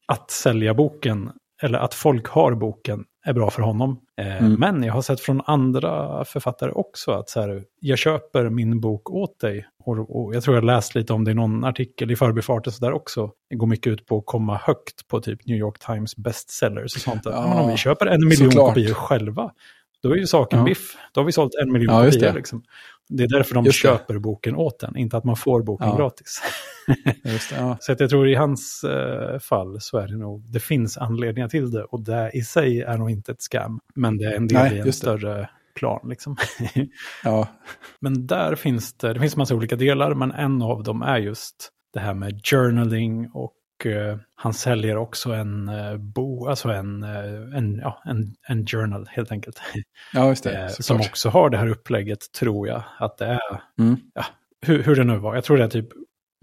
[0.07, 3.99] att sälja boken, eller att folk har boken, är bra för honom.
[4.21, 4.53] Eh, mm.
[4.53, 9.09] Men jag har sett från andra författare också att så här, jag köper min bok
[9.09, 9.65] åt dig.
[9.83, 12.85] Och, och jag tror jag läst lite om det i någon artikel i förbifarten så
[12.85, 13.31] där också.
[13.49, 17.01] Det går mycket ut på att komma högt på typ New York Times bestsellers och
[17.01, 17.21] sånt.
[17.25, 19.51] Ja, men om vi köper en miljon kopior själva,
[20.03, 20.65] då är ju saken ja.
[20.65, 20.97] biff.
[21.13, 22.33] Då har vi sålt en miljon ja, kopior.
[22.33, 22.63] Liksom.
[23.09, 24.19] Det är därför de just köper det.
[24.19, 25.97] boken åt den, inte att man får boken ja.
[25.97, 26.41] gratis.
[27.23, 27.77] det, ja.
[27.79, 31.47] Så att jag tror i hans uh, fall så är det nog, det finns anledningar
[31.49, 33.79] till det och det i sig är nog inte ett scam.
[33.95, 36.09] Men det är en del Nej, i en större plan.
[36.09, 36.35] Liksom.
[37.23, 37.47] ja.
[37.99, 41.69] Men där finns det, det finns massa olika delar, men en av dem är just
[41.93, 43.53] det här med journaling och
[44.35, 49.31] han säljer också en uh, bo, alltså en, uh, en, ja, en, en journal helt
[49.31, 49.61] enkelt.
[50.13, 50.83] Ja, just det.
[50.83, 53.97] som också har det här upplägget, tror jag, att det är, mm.
[54.13, 54.25] ja,
[54.61, 55.35] hur, hur det nu var.
[55.35, 55.89] Jag tror det är typ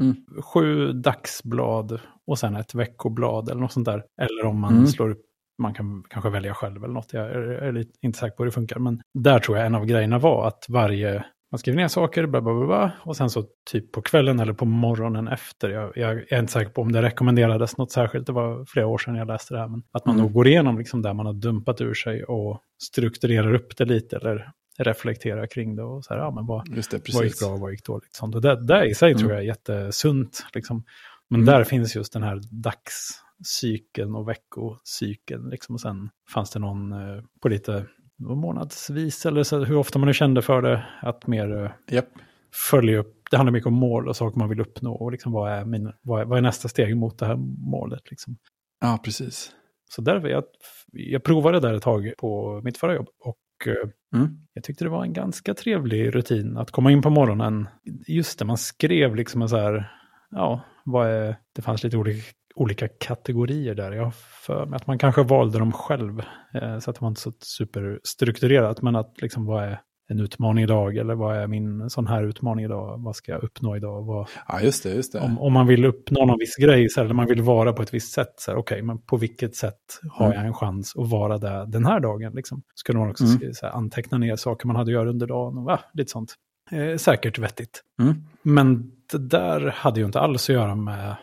[0.02, 0.16] mm.
[0.42, 4.04] sju dagsblad och sen ett veckoblad eller något sånt där.
[4.20, 4.86] Eller om man mm.
[4.86, 5.22] slår upp
[5.58, 7.12] man kan kanske välja själv eller något.
[7.12, 8.78] Jag är, är inte säker på hur det funkar.
[8.78, 12.40] Men där tror jag en av grejerna var att varje man skriver ner saker, bla,
[12.40, 15.70] bla, bla, bla, och sen så typ på kvällen eller på morgonen efter.
[15.70, 18.98] Jag, jag, är inte säker på om det rekommenderades något särskilt, det var flera år
[18.98, 19.68] sedan jag läste det här.
[19.68, 20.22] Men att man mm.
[20.24, 24.16] nog går igenom liksom där man har dumpat ur sig och strukturerar upp det lite
[24.16, 25.82] eller reflekterar kring det.
[25.82, 28.14] Och så här, ja, men vad, det, vad gick bra och vad gick dåligt?
[28.14, 28.34] Sånt.
[28.34, 29.18] Och det, det i sig mm.
[29.18, 30.46] tror jag är jättesunt.
[30.54, 30.84] Liksom.
[31.30, 31.54] Men mm.
[31.54, 35.48] där finns just den här dagscykeln och veckocykeln.
[35.48, 35.74] Liksom.
[35.74, 37.86] Och sen fanns det någon eh, på lite
[38.18, 40.86] månadsvis eller så, hur ofta man nu kände för det.
[41.02, 42.16] Att mer yep.
[42.16, 42.22] Eh,
[42.70, 43.22] följa upp.
[43.30, 44.94] Det handlar mycket om mål och saker man vill uppnå.
[44.94, 47.36] Och liksom vad, är min, vad, är, vad är nästa steg mot det här
[47.70, 48.10] målet?
[48.10, 48.36] Liksom.
[48.80, 49.52] Ja, precis.
[49.90, 50.44] Så därför jag,
[50.92, 53.08] jag provade där ett tag på mitt förra jobb.
[53.24, 54.38] Och eh, mm.
[54.52, 57.68] jag tyckte det var en ganska trevlig rutin att komma in på morgonen.
[58.06, 59.92] Just det, man skrev liksom en så här,
[60.30, 62.22] ja, vad är, det fanns lite olika
[62.56, 63.92] olika kategorier där.
[63.92, 64.14] Jag har
[64.46, 66.22] för mig att man kanske valde dem själv.
[66.54, 68.82] Eh, så att det var inte så superstrukturerat.
[68.82, 72.64] Men att liksom vad är, en utmaning idag eller vad är min sån här utmaning
[72.64, 73.02] idag?
[73.02, 74.02] Vad ska jag uppnå idag?
[74.02, 74.94] Vad, ja, just det.
[74.94, 75.20] Just det.
[75.20, 77.82] Om, om, man vill uppnå någon viss grej, så här, eller man vill vara på
[77.82, 80.38] ett visst sätt, så här, okay, men på vilket sätt har mm.
[80.38, 82.32] jag en chans att vara där den här dagen?
[82.34, 82.62] Liksom?
[82.74, 83.54] Skulle man också mm.
[83.54, 86.34] så här, anteckna ner saker man hade att göra under dagen och va, lite sånt.
[86.70, 87.82] Eh, säkert vettigt.
[88.00, 88.14] Mm.
[88.42, 91.16] Men det där hade ju inte alls att göra med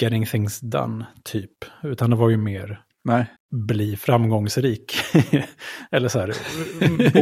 [0.00, 1.64] getting things done, typ.
[1.82, 3.26] Utan det var ju mer Nej.
[3.50, 4.94] bli framgångsrik.
[5.90, 6.34] Eller så här,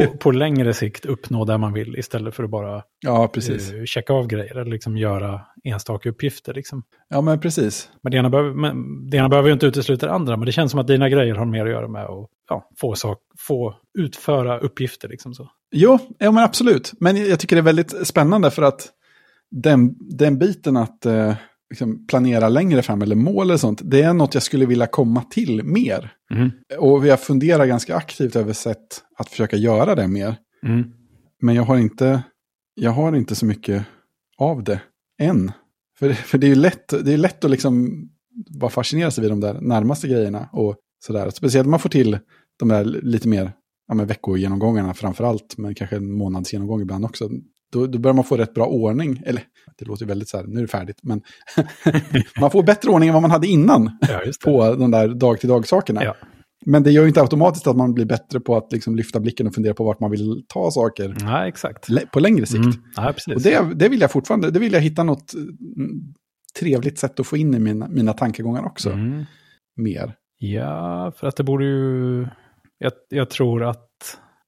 [0.07, 3.73] på, på, längre sikt uppnå det man vill istället för att bara ja, precis.
[3.73, 6.53] Uh, checka av grejer eller liksom göra enstaka uppgifter.
[6.53, 6.83] Liksom.
[7.09, 7.89] Ja, men precis.
[8.01, 10.51] Men det, ena behöver, men det ena behöver ju inte utesluta det andra, men det
[10.51, 13.75] känns som att dina grejer har mer att göra med att ja, få, sak, få
[13.99, 15.09] utföra uppgifter.
[15.09, 15.51] Liksom så.
[15.71, 16.91] Jo, ja, men absolut.
[16.99, 18.89] Men jag tycker det är väldigt spännande för att
[19.51, 21.05] den, den biten att...
[21.05, 21.33] Uh
[21.69, 25.23] liksom planera längre fram eller mål eller sånt, det är något jag skulle vilja komma
[25.23, 26.11] till mer.
[26.31, 26.51] Mm.
[26.79, 30.35] Och jag funderar ganska aktivt över sätt att försöka göra det mer.
[30.63, 30.91] Mm.
[31.41, 32.23] Men jag har, inte,
[32.75, 33.85] jag har inte så mycket
[34.37, 34.81] av det
[35.21, 35.51] än.
[35.99, 38.03] För, för det är ju lätt, det är lätt att liksom
[38.59, 40.49] bara fascinera sig vid de där närmaste grejerna.
[40.51, 41.29] Och sådär.
[41.29, 42.17] Speciellt om man får till
[42.59, 43.51] de där lite mer
[43.87, 47.29] ja, veckogenomgångarna framför allt, men kanske en månadsgenomgång ibland också
[47.71, 49.21] då, då börjar man få rätt bra ordning.
[49.25, 49.43] Eller,
[49.77, 50.99] det låter väldigt så här, nu är det färdigt.
[51.03, 51.21] Men
[52.39, 56.03] man får bättre ordning än vad man hade innan ja, på de där dag-till-dag-sakerna.
[56.03, 56.15] Ja.
[56.65, 59.47] Men det gör ju inte automatiskt att man blir bättre på att liksom lyfta blicken
[59.47, 61.15] och fundera på vart man vill ta saker.
[61.19, 61.87] Ja, exakt.
[62.11, 62.63] På längre sikt.
[62.63, 62.71] Mm.
[62.95, 66.13] Ja, och det, det vill jag fortfarande, det vill jag hitta något mm,
[66.59, 68.91] trevligt sätt att få in i mina, mina tankegångar också.
[68.91, 69.25] Mm.
[69.75, 70.15] Mer.
[70.37, 72.27] Ja, för att det borde ju...
[72.77, 73.87] Jag, jag tror att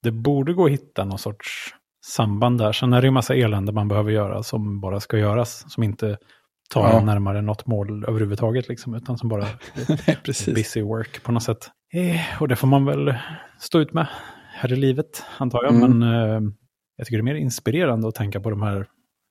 [0.02, 2.72] det borde gå att hitta någon sorts samband där.
[2.72, 5.64] Sen är det ju massa elände man behöver göra som bara ska göras.
[5.68, 6.18] Som inte
[6.70, 7.04] tar ja.
[7.04, 9.42] närmare något mål överhuvudtaget, liksom, utan som bara
[10.06, 11.70] är busy work på något sätt.
[11.92, 13.14] Eh, och det får man väl
[13.58, 14.06] stå ut med
[14.54, 15.74] här i livet, antar jag.
[15.74, 15.98] Mm.
[15.98, 16.40] Men eh,
[16.96, 18.86] jag tycker det är mer inspirerande att tänka på de här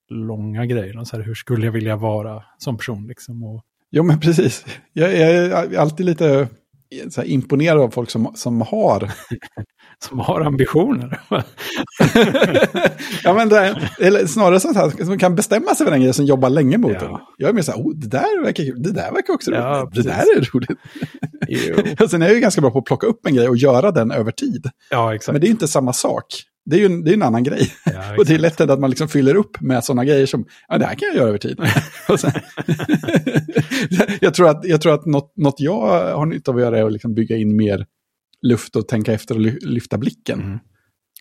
[0.10, 1.06] långa grejerna.
[1.06, 3.08] Så här, hur skulle jag vilja vara som person?
[3.08, 3.64] Liksom, och...
[3.92, 4.66] Jo, men precis.
[4.94, 6.48] Jag, jag är alltid lite
[7.10, 9.12] så imponerad av folk som, som har
[10.00, 11.22] som har ambitioner.
[13.24, 16.26] ja, men det, eller snarare så att som kan bestämma sig för den grejen som
[16.26, 17.00] jobbar länge mot ja.
[17.00, 17.18] den.
[17.38, 19.82] Jag är mer så här, oh, det där verkar kul, det där verkar också ja,
[19.82, 20.80] roligt, det där är roligt.
[22.12, 24.12] sen är jag ju ganska bra på att plocka upp en grej och göra den
[24.12, 24.70] över tid.
[24.90, 25.34] Ja, exakt.
[25.34, 26.26] Men det är inte samma sak.
[26.66, 27.74] Det är ju en, det är en annan grej.
[27.86, 30.78] Ja, och det är lätt att man liksom fyller upp med sådana grejer som, ja
[30.78, 31.58] det här kan jag göra över tid.
[32.20, 32.32] sen,
[34.22, 36.86] jag tror att, jag tror att något, något jag har nytta av att göra är
[36.86, 37.86] att liksom bygga in mer
[38.42, 40.42] luft och tänka efter och lyfta blicken.
[40.42, 40.60] Mm.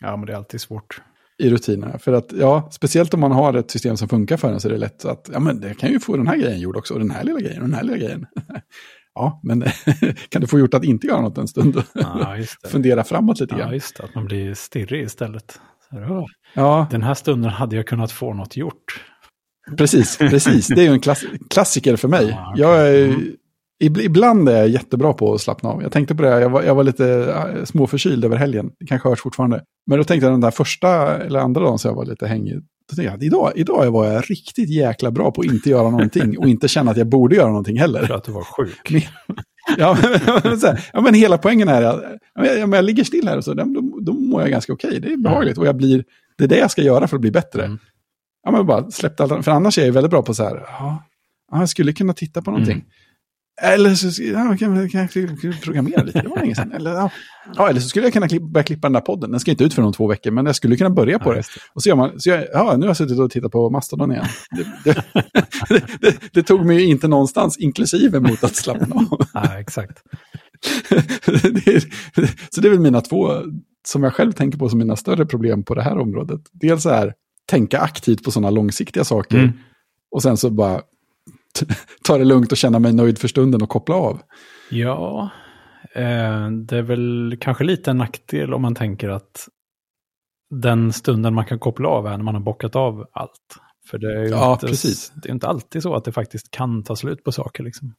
[0.01, 1.01] Ja, men det är alltid svårt.
[1.37, 1.99] I rutinerna.
[1.99, 4.71] För att, ja, speciellt om man har ett system som funkar för en så är
[4.71, 6.99] det lätt att, ja men det kan ju få den här grejen gjord också, och
[6.99, 8.25] den här lilla grejen, och den här lilla grejen.
[9.15, 9.63] Ja, men
[10.29, 11.83] kan du få gjort att inte göra något en stund?
[11.93, 13.67] Ja, Fundera framåt lite grann.
[13.67, 15.59] Ja, just det, att man blir stirrig istället.
[15.89, 16.87] Så, ja.
[16.91, 19.05] Den här stunden hade jag kunnat få något gjort.
[19.77, 20.67] Precis, precis.
[20.67, 22.27] Det är ju en klass klassiker för mig.
[22.27, 22.61] Ja, okay.
[22.61, 23.35] Jag är mm.
[23.83, 25.81] Ibland är jag jättebra på att slappna av.
[25.83, 28.71] Jag tänkte på det, jag var, jag var lite äh, småförkyld över helgen.
[28.79, 29.63] Det kanske hörs fortfarande.
[29.87, 32.61] Men då tänkte jag den där första eller andra dagen så jag var lite hängig.
[32.97, 36.67] Jag, idag, idag var jag riktigt jäkla bra på att inte göra någonting och inte
[36.67, 38.05] känna att jag borde göra någonting heller.
[38.05, 38.91] För att du var sjuk.
[39.77, 39.97] ja,
[40.43, 40.59] men,
[40.93, 42.03] ja, men hela poängen är att
[42.35, 44.87] jag, jag ligger still här och så, då, då mår jag ganska okej.
[44.87, 44.99] Okay.
[44.99, 46.03] Det är behagligt och jag blir,
[46.37, 47.65] det är det jag ska göra för att bli bättre.
[47.65, 47.79] Mm.
[48.43, 51.03] Ja, men bara släppte allt, för annars är jag väldigt bra på så här, ja,
[51.51, 52.73] jag skulle kunna titta på någonting.
[52.73, 52.87] Mm.
[53.61, 56.71] Eller så ja, kan, jag programmera lite, det var länge sedan.
[56.75, 57.11] Eller, ja.
[57.55, 57.69] ja.
[57.69, 59.31] eller så skulle jag kunna klippa, börja klippa den där podden.
[59.31, 61.35] Den ska inte ut för om två veckor, men jag skulle kunna börja på ja,
[61.35, 61.43] det.
[61.73, 64.11] Och så gör man, så jag, ja, nu har jag suttit och tittat på Mastodon
[64.11, 64.25] igen.
[64.51, 64.93] Det,
[65.69, 69.25] det, det, tog mig inte någonstans, inklusive mot att slappna av.
[69.33, 70.03] Ja, exakt.
[72.49, 73.31] så det är väl mina två,
[73.87, 76.41] som jag själv tänker på som mina större problem på det här området.
[76.51, 77.13] Dels är
[77.45, 79.37] tänka aktivt på sådana långsiktiga saker.
[79.37, 79.51] Mm.
[80.11, 80.81] Och sen så bara
[82.03, 84.21] ta det lugnt och känna mig nöjd för stunden och koppla av.
[84.69, 85.29] Ja,
[85.95, 89.47] eh, det är väl kanske lite en nackdel om man tänker att
[90.49, 93.57] den stunden man kan koppla av är när man har bockat av allt.
[93.89, 95.11] För det är ju ja, inte, precis.
[95.15, 97.63] Det är inte alltid så att det faktiskt kan ta slut på saker.
[97.63, 97.95] Liksom.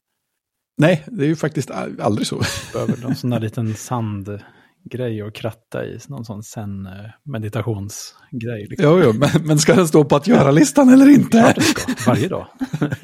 [0.79, 2.43] Nej, det är ju faktiskt aldrig så.
[2.73, 4.41] Behöver en sån där liten sand
[4.85, 6.93] grej att kratta i, någon sån sen eh,
[7.25, 8.67] meditationsgrej.
[8.71, 8.91] Liksom.
[8.91, 11.37] Jo, jo, men, men ska den stå på att göra-listan eller inte?
[11.37, 12.47] Ja, det ska, varje dag.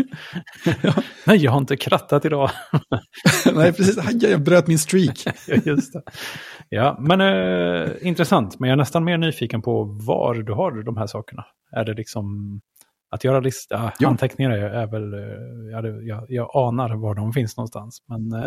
[0.82, 0.94] ja.
[1.26, 2.50] Nej, jag har inte krattat idag.
[3.54, 4.22] Nej, precis.
[4.22, 5.24] Jag bröt min streak.
[5.64, 6.02] Just det.
[6.68, 8.60] Ja, men eh, intressant.
[8.60, 11.44] Men jag är nästan mer nyfiken på var du har de här sakerna.
[11.76, 12.60] Är det liksom
[13.10, 14.08] att göra lista, ja.
[14.08, 15.12] anteckningar är, är väl,
[15.70, 18.02] jag, jag, jag, anar var jag, anar var de finns någonstans.
[18.08, 18.30] Men,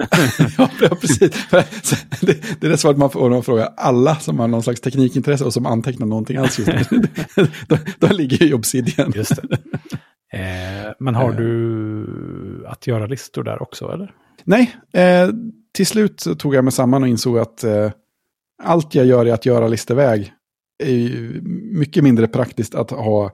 [0.57, 0.69] ja,
[1.01, 1.49] precis.
[2.21, 5.53] det, det är svårt man får man frågar alla som har någon slags teknikintresse och
[5.53, 7.01] som antecknar någonting alls just nu.
[7.67, 9.11] då, då ligger ju Obsidian.
[9.15, 9.57] Just det.
[10.33, 14.11] Eh, men har du att göra listor där också, eller?
[14.43, 15.29] Nej, eh,
[15.73, 17.91] till slut tog jag mig samman och insåg att eh,
[18.63, 20.33] allt jag gör i att göra listeväg
[20.83, 21.41] är
[21.79, 23.31] mycket mindre praktiskt att ha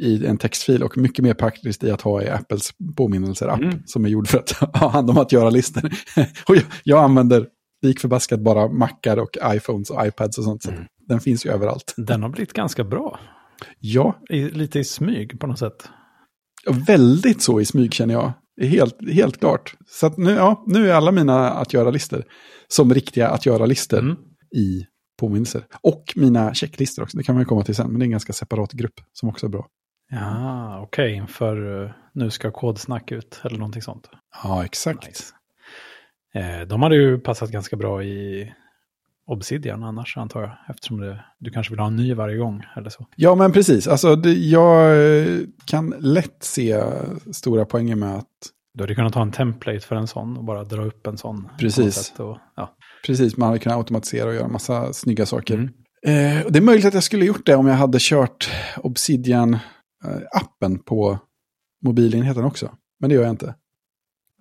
[0.00, 3.82] i en textfil och mycket mer praktiskt i att ha i Apples påminnelser-app mm.
[3.86, 5.82] som är gjord för att ha hand om att göra listor.
[6.48, 7.46] och jag, jag använder
[7.82, 10.62] lik förbaskat bara Macar och iPhones och iPads och sånt.
[10.62, 10.84] Så mm.
[11.08, 11.94] den finns ju överallt.
[11.96, 13.20] Den har blivit ganska bra.
[13.78, 14.18] Ja.
[14.30, 15.88] I, lite i smyg på något sätt.
[16.64, 18.32] Ja, väldigt så i smyg känner jag.
[18.68, 19.74] Helt, helt klart.
[19.86, 22.24] Så att nu, ja, nu är alla mina att göra-listor
[22.68, 24.16] som riktiga att göra-listor mm.
[24.56, 24.84] i
[25.20, 25.66] påminnelser.
[25.82, 28.32] Och mina checklistor också, det kan man komma till sen, men det är en ganska
[28.32, 29.66] separat grupp som också är bra.
[30.10, 31.32] Ja, okej, okay.
[31.32, 34.10] för uh, nu ska kodsnack ut eller någonting sånt.
[34.42, 35.06] Ja, exakt.
[35.06, 35.24] Nice.
[36.34, 38.52] Eh, de hade ju passat ganska bra i
[39.26, 42.90] Obsidian annars antar jag, eftersom det, du kanske vill ha en ny varje gång eller
[42.90, 43.06] så.
[43.16, 43.88] Ja, men precis.
[43.88, 46.82] Alltså, det, jag eh, kan lätt se
[47.32, 48.26] stora poänger med att...
[48.74, 51.48] Du hade kunnat ha en template för en sån och bara dra upp en sån.
[51.58, 52.12] Precis.
[52.16, 52.74] Och, ja.
[53.06, 55.54] Precis, man hade kunnat automatisera och göra massa snygga saker.
[55.54, 55.68] Mm.
[56.06, 59.58] Eh, det är möjligt att jag skulle gjort det om jag hade kört Obsidian Eh,
[60.32, 61.18] appen på
[61.84, 62.70] mobilenheten också.
[63.00, 63.54] Men det gör jag inte.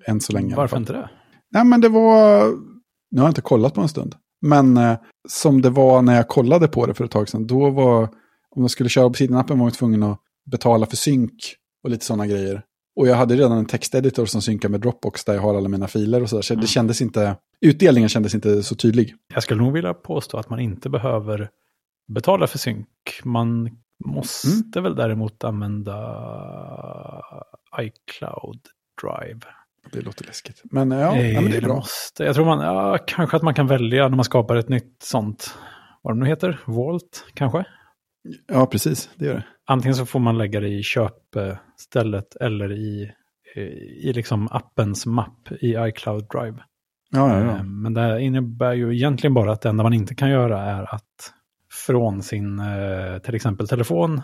[0.05, 0.55] Än så länge.
[0.55, 1.09] Varför inte det?
[1.51, 2.47] Nej, men det var...
[3.11, 4.15] Nu har jag inte kollat på en stund.
[4.41, 7.47] Men eh, som det var när jag kollade på det för ett tag sedan.
[7.47, 8.03] Då var...
[8.51, 10.19] Om jag skulle köra Obsidian-appen var jag tvungen att
[10.51, 12.63] betala för synk och lite sådana grejer.
[12.95, 15.87] Och jag hade redan en texteditor som synkar med Dropbox där jag har alla mina
[15.87, 16.41] filer och sådär.
[16.41, 16.61] Så mm.
[16.61, 17.35] det kändes inte...
[17.61, 19.15] Utdelningen kändes inte så tydlig.
[19.33, 21.49] Jag skulle nog vilja påstå att man inte behöver
[22.07, 22.87] betala för synk.
[23.23, 23.69] Man
[24.05, 24.83] Måste mm.
[24.83, 25.95] väl däremot använda
[27.79, 28.59] iCloud
[29.01, 29.39] Drive.
[29.91, 30.61] Det låter läskigt.
[30.63, 31.75] Men ja, eh, ja men det är bra.
[31.75, 32.23] Måste.
[32.23, 35.57] Jag tror man, ja, kanske att man kan välja när man skapar ett nytt sånt,
[36.01, 37.65] vad det nu heter, Vault kanske?
[38.47, 39.45] Ja, precis, det gör det.
[39.65, 43.11] Antingen så får man lägga det i köpstället eller i,
[44.03, 46.63] i liksom appens mapp i iCloud Drive.
[47.11, 47.55] Ja, ja, ja.
[47.55, 50.93] Eh, men det innebär ju egentligen bara att det enda man inte kan göra är
[50.95, 51.33] att
[51.85, 54.21] från sin eh, till exempel telefon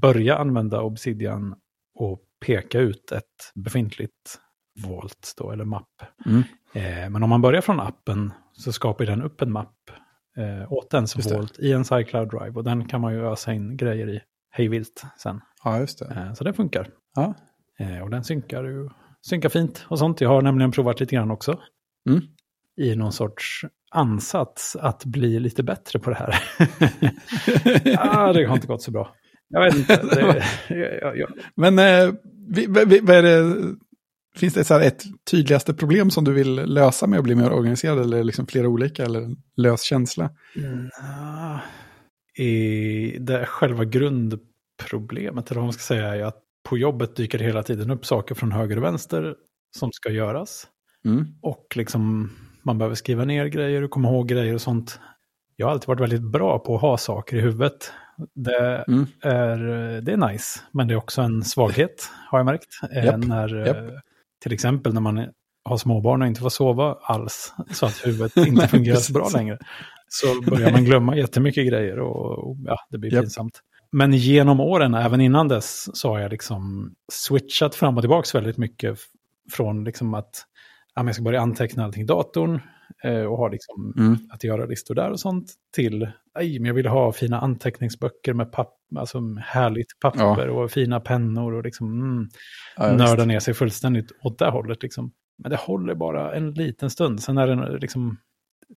[0.00, 1.54] börja använda Obsidian
[1.94, 4.38] och peka ut ett befintligt
[4.86, 6.02] Vault då, eller mapp.
[6.26, 6.42] Mm.
[6.74, 9.90] Eh, men om man börjar från appen så skapar den upp en mapp
[10.36, 12.52] eh, åt ens Vault i en iCloud Drive.
[12.52, 15.40] Och den kan man ju ösa in grejer i hejvilt sen.
[15.64, 16.14] Ja, just det.
[16.16, 16.88] Eh, så det funkar.
[17.14, 17.34] Ja.
[18.02, 18.88] Och den synkar ju
[19.26, 20.20] synkar fint och sånt.
[20.20, 21.60] Jag har nämligen provat lite grann också.
[22.08, 22.22] Mm.
[22.76, 26.42] I någon sorts ansats att bli lite bättre på det här.
[27.98, 29.14] ah, det har inte gått så bra.
[29.48, 29.96] Jag vet inte.
[29.96, 30.44] Det,
[31.02, 31.28] ja, ja.
[31.54, 32.14] Men eh,
[33.02, 33.74] vad är det,
[34.36, 37.98] finns det så ett tydligaste problem som du vill lösa med att bli mer organiserad?
[37.98, 39.04] Eller liksom flera olika?
[39.04, 40.30] Eller lös känsla?
[40.56, 40.88] Mm,
[42.38, 47.44] i det själva grundproblemet, eller vad man ska säga, är att på jobbet dyker det
[47.44, 49.34] hela tiden upp saker från höger och vänster
[49.76, 50.66] som ska göras.
[51.04, 51.26] Mm.
[51.42, 52.30] Och liksom
[52.66, 55.00] man behöver skriva ner grejer och komma ihåg grejer och sånt.
[55.56, 57.92] Jag har alltid varit väldigt bra på att ha saker i huvudet.
[58.34, 59.06] Det, mm.
[59.22, 59.58] är,
[60.00, 62.68] det är nice, men det är också en svaghet, har jag märkt.
[62.94, 63.04] Yep.
[63.06, 63.76] Eh, när, yep.
[63.76, 63.98] Eh,
[64.42, 65.26] till exempel när man
[65.64, 69.58] har småbarn och inte får sova alls, så att huvudet inte fungerar så bra längre.
[70.08, 73.22] Så börjar man glömma jättemycket grejer och, och ja, det blir yep.
[73.22, 73.60] pinsamt.
[73.92, 78.58] Men genom åren, även innan dess, så har jag liksom switchat fram och tillbaka väldigt
[78.58, 78.98] mycket
[79.52, 80.46] från liksom att
[80.96, 82.60] ja, jag ska börja anteckna allting i datorn
[83.04, 84.18] eh, och ha liksom mm.
[84.30, 88.52] att göra listor där och sånt till, nej, men jag vill ha fina anteckningsböcker med
[88.52, 90.52] papp, alltså härligt papper ja.
[90.52, 92.28] och fina pennor och liksom mm,
[92.76, 94.82] ja, nörda ner sig fullständigt åt det hållet.
[94.82, 95.12] Liksom.
[95.38, 98.16] Men det håller bara en liten stund, sen är det liksom,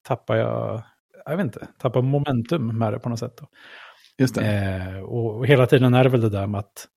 [0.03, 0.83] tappar jag,
[1.25, 3.37] jag vet inte, tappar momentum med det på något sätt.
[3.37, 3.47] Då.
[4.17, 4.37] Just.
[4.37, 6.87] Eh, och, och hela tiden är det väl det där med att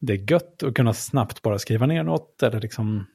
[0.00, 3.06] det är gött att kunna snabbt bara skriva ner något eller liksom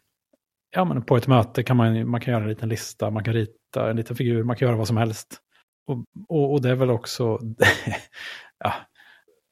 [0.72, 3.34] ja, men på ett möte kan man, man kan göra en liten lista, man kan
[3.34, 5.38] rita en liten figur, man kan göra vad som helst.
[5.88, 7.40] Och, och, och det är väl också,
[8.64, 8.74] ja,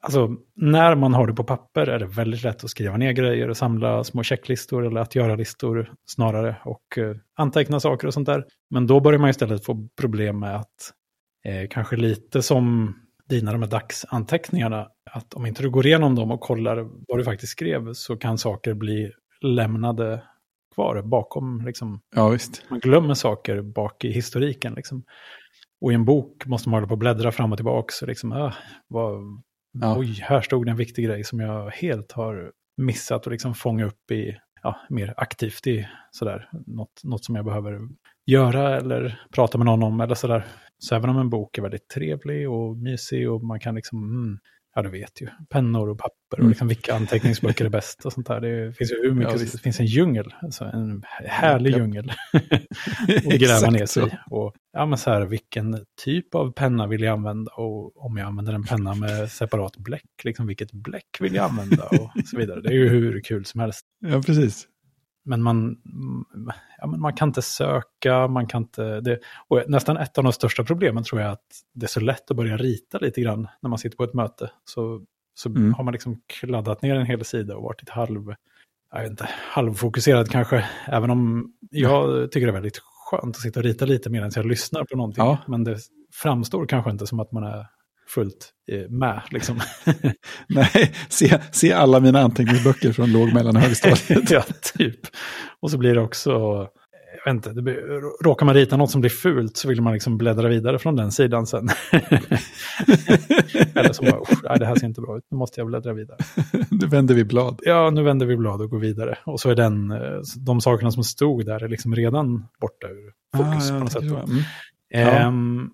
[0.04, 3.50] alltså när man har det på papper är det väldigt lätt att skriva ner grejer
[3.50, 8.26] och samla små checklistor eller att göra listor snarare och eh, anteckna saker och sånt
[8.26, 8.46] där.
[8.70, 10.94] Men då börjar man istället få problem med att
[11.46, 12.96] eh, kanske lite som
[13.30, 17.24] dina de här dagsanteckningarna, att om inte du går igenom dem och kollar vad du
[17.24, 20.24] faktiskt skrev så kan saker bli lämnade
[20.76, 21.66] kvar bakom.
[21.66, 22.02] Liksom.
[22.16, 22.66] Ja, visst.
[22.70, 24.74] Man glömmer saker bak i historiken.
[24.74, 25.04] Liksom.
[25.82, 27.92] Och i en bok måste man hålla på och bläddra fram och tillbaka.
[27.92, 28.54] Så liksom, äh,
[28.88, 29.22] vad,
[29.82, 29.98] ja.
[29.98, 33.86] oj, här stod det en viktig grej som jag helt har missat och liksom fånga
[33.86, 37.80] upp i, ja, mer aktivt i sådär, något, något som jag behöver
[38.26, 40.46] göra eller prata med någon om eller sådär.
[40.78, 44.40] Så även om en bok är väldigt trevlig och mysig och man kan liksom, mm,
[44.76, 46.50] ja du vet ju, pennor och papper och mm.
[46.50, 48.42] liksom vilka anteckningsböcker är bäst och sånt där.
[48.42, 51.78] Det finns ju hur mycket, ja, det finns en djungel, alltså en härlig ja.
[51.78, 52.12] djungel
[53.18, 54.10] att gräva ner sig i.
[54.30, 58.28] Och ja men så här, vilken typ av penna vill jag använda och om jag
[58.28, 62.62] använder en penna med separat bläck, liksom vilket bläck vill jag använda och så vidare.
[62.62, 63.86] Det är ju hur kul som helst.
[64.00, 64.68] Ja, precis.
[65.26, 65.78] Men man,
[66.78, 69.02] ja, men man kan inte söka, man kan inte...
[69.02, 72.00] Det, och nästan ett av de största problemen tror jag är att det är så
[72.00, 74.52] lätt att börja rita lite grann när man sitter på ett möte.
[74.66, 75.02] Så,
[75.34, 75.74] så mm.
[75.74, 78.36] har man liksom kladdat ner en hel sida och varit halv,
[78.92, 80.66] jag vet inte, halvfokuserad kanske.
[80.88, 84.46] Även om jag tycker det är väldigt skönt att sitta och rita lite medan jag
[84.46, 85.24] lyssnar på någonting.
[85.24, 85.38] Ja.
[85.48, 85.80] Men det
[86.14, 87.68] framstår kanske inte som att man är
[88.08, 89.22] fullt eh, med.
[89.32, 89.60] Liksom.
[90.48, 94.30] Nej, se, se alla mina anteckningsböcker från låg, mellan och högstadiet.
[94.32, 94.44] ja,
[94.78, 95.00] typ.
[95.60, 96.32] Och så blir det också,
[97.26, 100.18] jag vet inte, blir, råkar man rita något som blir fult så vill man liksom
[100.18, 101.70] bläddra vidare från den sidan sen.
[103.76, 106.18] Eller så bara, nej, det här ser inte bra ut, nu måste jag bläddra vidare.
[106.72, 107.60] nu vänder vi blad.
[107.64, 109.18] Ja, nu vänder vi blad och går vidare.
[109.26, 113.12] Och så är den, eh, de sakerna som stod där är liksom redan borta ur
[113.38, 114.04] fokus ah, ja, på något sätt.
[114.04, 115.28] Mm.
[115.28, 115.72] Um,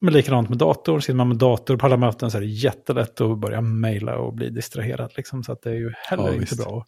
[0.00, 3.20] men likadant med dator, sitter man med dator på alla möten så är det jättelätt
[3.20, 5.12] att börja mejla och bli distraherad.
[5.16, 6.64] Liksom, så att det är ju heller ja, inte visst.
[6.64, 6.84] bra.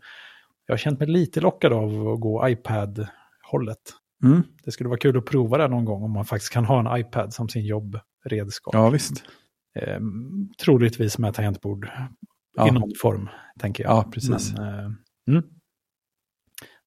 [0.66, 3.79] Jag har känt mig lite lockad av att gå iPad-hållet.
[4.25, 4.42] Mm.
[4.64, 7.01] Det skulle vara kul att prova det någon gång om man faktiskt kan ha en
[7.01, 8.75] iPad som sin jobbredskap.
[8.75, 9.25] Ja, visst.
[9.79, 10.01] Eh,
[10.64, 11.88] troligtvis med tangentbord
[12.57, 12.68] ja.
[12.68, 13.92] i någon form, tänker jag.
[13.92, 14.55] Ja, precis.
[14.57, 14.90] Men, eh,
[15.29, 15.44] mm.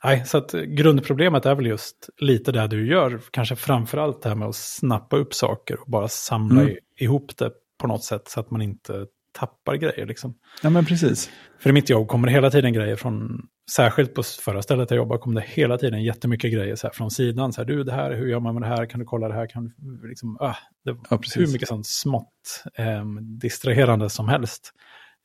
[0.03, 4.35] Nej, så att grundproblemet är väl just lite det du gör, kanske framförallt det här
[4.35, 6.75] med att snappa upp saker och bara samla mm.
[6.99, 10.05] ihop det på något sätt så att man inte tappar grejer.
[10.05, 10.35] Liksom.
[10.63, 11.29] Ja, men precis.
[11.59, 14.97] För i mitt jobb kommer det hela tiden grejer från, särskilt på förra stället jag
[14.97, 17.53] jobbar, kommer det hela tiden jättemycket grejer så här, från sidan.
[17.53, 18.85] Så här, du, det här, hur gör man med det här?
[18.85, 19.47] Kan du kolla det här?
[19.47, 23.05] Kan du, liksom, äh, det, ja, hur mycket sånt smått eh,
[23.41, 24.71] distraherande som helst.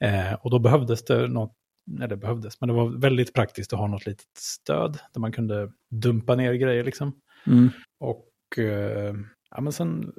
[0.04, 1.54] Eh, och då behövdes det något
[2.03, 5.72] eller behövdes, men det var väldigt praktiskt att ha något litet stöd där man kunde
[5.90, 7.12] dumpa ner grejer liksom.
[7.46, 7.68] Mm.
[8.01, 9.14] Och eh,
[9.51, 10.12] ja, men sen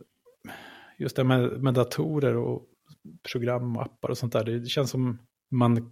[0.97, 2.65] just det med, med datorer och
[3.31, 5.19] program och appar och sånt där, det känns som
[5.51, 5.91] man,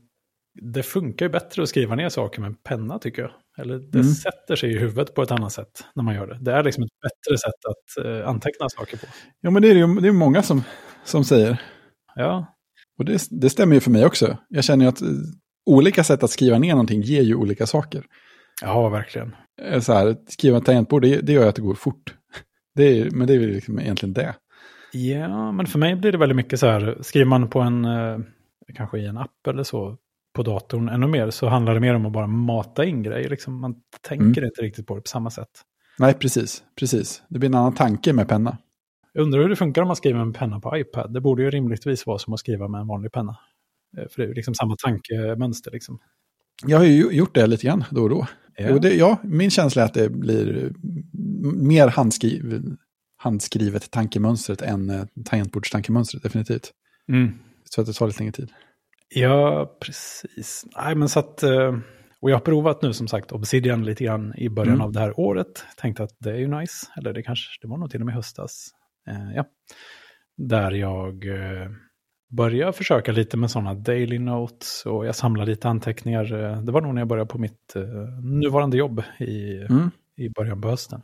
[0.62, 3.32] det funkar ju bättre att skriva ner saker med en penna tycker jag.
[3.58, 4.14] Eller det mm.
[4.14, 6.38] sätter sig i huvudet på ett annat sätt när man gör det.
[6.42, 9.06] Det är liksom ett bättre sätt att uh, anteckna saker på.
[9.42, 10.64] Ja, men det är det det är många som,
[11.06, 11.62] som säger.
[12.16, 12.58] Ja.
[12.98, 14.38] Och det, det stämmer ju för mig också.
[14.50, 15.02] Jag känner ju att
[15.68, 18.04] olika sätt att skriva ner någonting ger ju olika saker.
[18.62, 19.36] Ja, verkligen.
[19.62, 22.16] Eh, så här, skriva tangentbord, det, det gör att det går fort.
[22.76, 24.36] Det är, men det är liksom egentligen det.
[24.92, 28.18] Ja, men för mig blir det väldigt mycket så här, skriver man på en, eh,
[28.76, 29.98] kanske i en app eller så,
[30.36, 33.30] på datorn ännu mer, så handlar det mer om att bara mata in grejer.
[33.30, 34.46] Liksom, man tänker mm.
[34.46, 35.50] inte riktigt på det på samma sätt.
[36.00, 36.64] Nej, precis.
[36.80, 37.24] precis.
[37.30, 38.58] Det blir en annan tanke med penna.
[39.14, 41.14] Jag undrar hur det funkar om man skriver med en penna på iPad.
[41.14, 43.38] Det borde ju rimligtvis vara som att skriva med en vanlig penna.
[43.98, 45.72] Eh, för det är liksom samma tankemönster.
[45.72, 46.00] Liksom.
[46.66, 48.28] Jag har ju gjort det lite grann då och då.
[48.58, 48.74] Ja.
[48.74, 50.72] Och det, ja, min känsla är att det blir
[51.56, 52.62] mer handskrivet,
[53.18, 56.72] handskrivet tankemönstret än eh, tangentbordstankemönstret, definitivt.
[57.10, 57.40] Mm.
[57.64, 58.52] Så att det tar lite längre tid.
[59.10, 60.66] Ja, precis.
[60.76, 61.78] Nej, men så att, eh,
[62.22, 64.86] och jag har provat nu som sagt Obsidian lite grann i början mm.
[64.86, 65.66] av det här året.
[65.78, 68.16] Tänkte att det är ju nice, eller det kanske, det var nog till och med
[68.16, 68.70] höstas.
[69.10, 69.46] Eh, ja.
[70.38, 71.70] Där jag eh,
[72.30, 76.34] börja försöka lite med sådana daily notes och jag samlar lite anteckningar.
[76.34, 77.86] Eh, det var nog när jag började på mitt uh,
[78.24, 79.92] nuvarande jobb i, mm.
[80.16, 81.02] i början på hösten.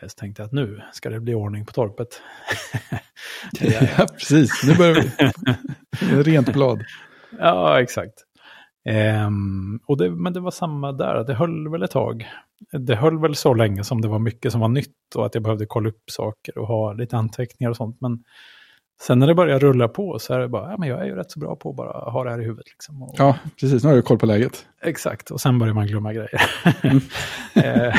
[0.00, 2.22] Eh, så tänkte jag att nu ska det bli ordning på torpet.
[3.60, 4.62] ja, precis.
[4.66, 6.22] Nu börjar vi.
[6.22, 6.84] Rent blad.
[7.38, 8.14] Ja, exakt.
[9.26, 12.28] Um, och det, men det var samma där, det höll väl ett tag.
[12.72, 15.42] Det höll väl så länge som det var mycket som var nytt och att jag
[15.42, 18.00] behövde kolla upp saker och ha lite anteckningar och sånt.
[18.00, 18.24] Men
[19.00, 21.14] Sen när det börjar rulla på så är det bara, ja men jag är ju
[21.14, 22.66] rätt så bra på att bara ha det här i huvudet.
[22.66, 23.02] Liksom.
[23.02, 24.66] Och, ja, precis, nu har du koll på läget.
[24.82, 26.42] Exakt, och sen börjar man glömma grejer.
[26.82, 27.00] Mm.
[27.64, 27.94] Eh,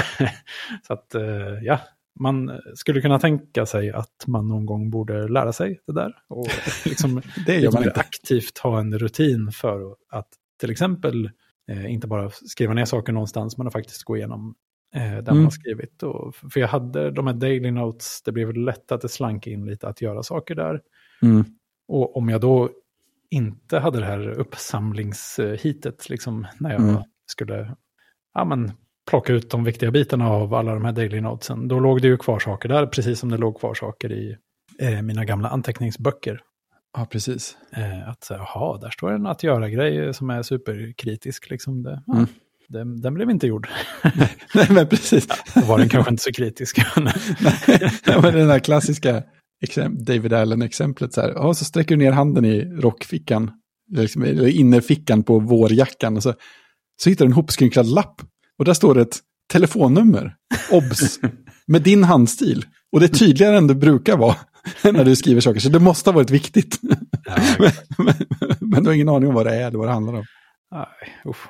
[0.87, 1.23] så att, eh,
[1.61, 1.79] ja,
[2.19, 6.13] man skulle kunna tänka sig att man någon gång borde lära sig det där.
[6.27, 6.47] Och
[6.85, 7.99] liksom, det gör man inte.
[7.99, 10.27] aktivt ha en rutin för att
[10.59, 11.29] till exempel
[11.71, 14.55] eh, inte bara skriva ner saker någonstans, men att faktiskt gå igenom
[14.95, 15.35] eh, där mm.
[15.35, 16.03] man har skrivit.
[16.03, 19.65] Och, för jag hade de här daily notes, det blev lätt att det slank in
[19.65, 20.81] lite att göra saker där.
[21.21, 21.45] Mm.
[21.87, 22.69] Och om jag då
[23.29, 27.01] inte hade det här uppsamlingshitet, liksom, när jag mm.
[27.25, 27.75] skulle
[28.33, 28.71] ja, men,
[29.09, 32.17] plocka ut de viktiga bitarna av alla de här daily notesen, då låg det ju
[32.17, 34.37] kvar saker där, precis som det låg kvar saker i
[34.79, 36.41] eh, mina gamla anteckningsböcker.
[36.97, 37.57] Ja, precis.
[37.71, 41.49] Eh, att jaha, där står en att göra-grej som är superkritisk.
[41.49, 42.27] Liksom det, ja, mm.
[42.69, 43.67] Den, den, blev inte gjord.
[44.53, 45.27] Nej, men precis.
[45.55, 46.77] Ja, var den kanske inte så kritisk.
[46.97, 49.23] Nej, men den här klassiska
[50.07, 51.13] David Allen-exemplet.
[51.13, 53.51] Så, här, så sträcker du ner handen i rockfickan,
[53.91, 56.17] liksom, eller innerfickan på vårjackan.
[56.17, 56.33] Och så,
[57.01, 58.21] så hittar du en hopskrynklad lapp.
[58.59, 59.19] Och där står det ett
[59.51, 60.35] telefonnummer,
[60.71, 61.19] obs,
[61.67, 62.65] med din handstil.
[62.91, 64.35] Och det är tydligare än det brukar vara
[64.83, 66.79] när du skriver saker, så det måste ha varit viktigt.
[67.25, 68.15] Ja, men, men,
[68.59, 70.25] men, du har ingen aning om vad det är eller vad det handlar om.
[70.71, 70.85] Nej,
[71.25, 71.47] uff.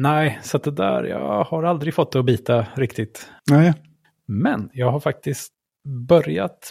[0.00, 3.30] Nej, så det där, jag har aldrig fått det att bita riktigt.
[3.50, 3.74] Nej.
[4.26, 5.52] Men jag har faktiskt
[6.08, 6.70] börjat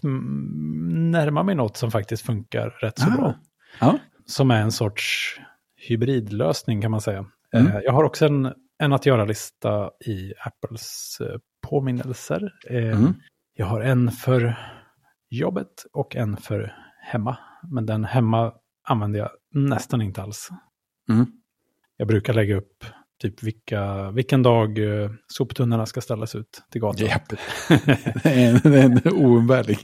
[0.94, 3.18] närma mig något som faktiskt funkar rätt så ah.
[3.18, 3.36] bra.
[3.80, 4.00] Ja.
[4.26, 5.36] Som är en sorts
[5.88, 7.26] hybridlösning kan man säga.
[7.54, 7.68] Mm.
[7.68, 12.54] Eh, jag har också en, en att göra-lista i Apples eh, påminnelser.
[12.70, 13.14] Eh, mm.
[13.54, 14.56] Jag har en för
[15.30, 17.38] jobbet och en för hemma.
[17.64, 18.54] Men den hemma
[18.84, 20.50] använder jag nästan inte alls.
[21.10, 21.26] Mm.
[21.98, 22.86] Jag brukar lägga upp
[23.20, 27.06] typ vilka, vilken dag uh, soptunnorna ska ställas ut till gatan.
[27.06, 27.30] Yep.
[28.24, 29.78] det är en, en oumbärlig.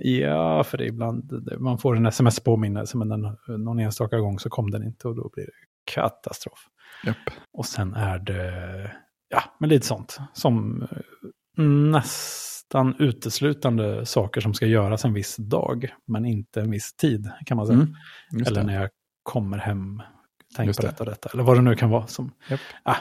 [0.00, 4.50] ja, för det är ibland, man får en sms-påminnelse men den, någon enstaka gång så
[4.50, 5.52] kom den inte och då blir det
[5.94, 6.68] katastrof.
[7.06, 7.16] Yep.
[7.52, 8.92] Och sen är det,
[9.28, 15.94] ja, men lite sånt som eh, nästan uteslutande saker som ska göras en viss dag,
[16.06, 17.78] men inte en viss tid kan man säga.
[17.78, 18.90] Mm, Eller när jag
[19.22, 20.02] kommer hem
[20.56, 21.28] Tänk på detta och detta.
[21.32, 22.06] Eller vad det nu kan vara.
[22.06, 22.60] Som, yep.
[22.82, 22.96] ah,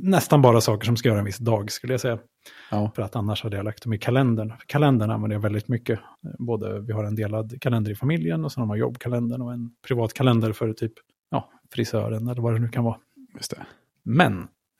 [0.00, 2.18] nästan bara saker som ska göra en viss dag skulle jag säga.
[2.70, 2.92] Ja.
[2.94, 4.52] För att annars hade jag lagt dem i kalendern.
[4.66, 6.00] Kalendern använder jag väldigt mycket.
[6.38, 9.70] Både vi har en delad kalender i familjen och sen har man jobbkalendern och en
[9.86, 10.92] privat kalender för typ
[11.30, 12.96] ja, frisören eller vad det nu kan vara.
[13.34, 13.66] Just det.
[14.02, 14.38] Men,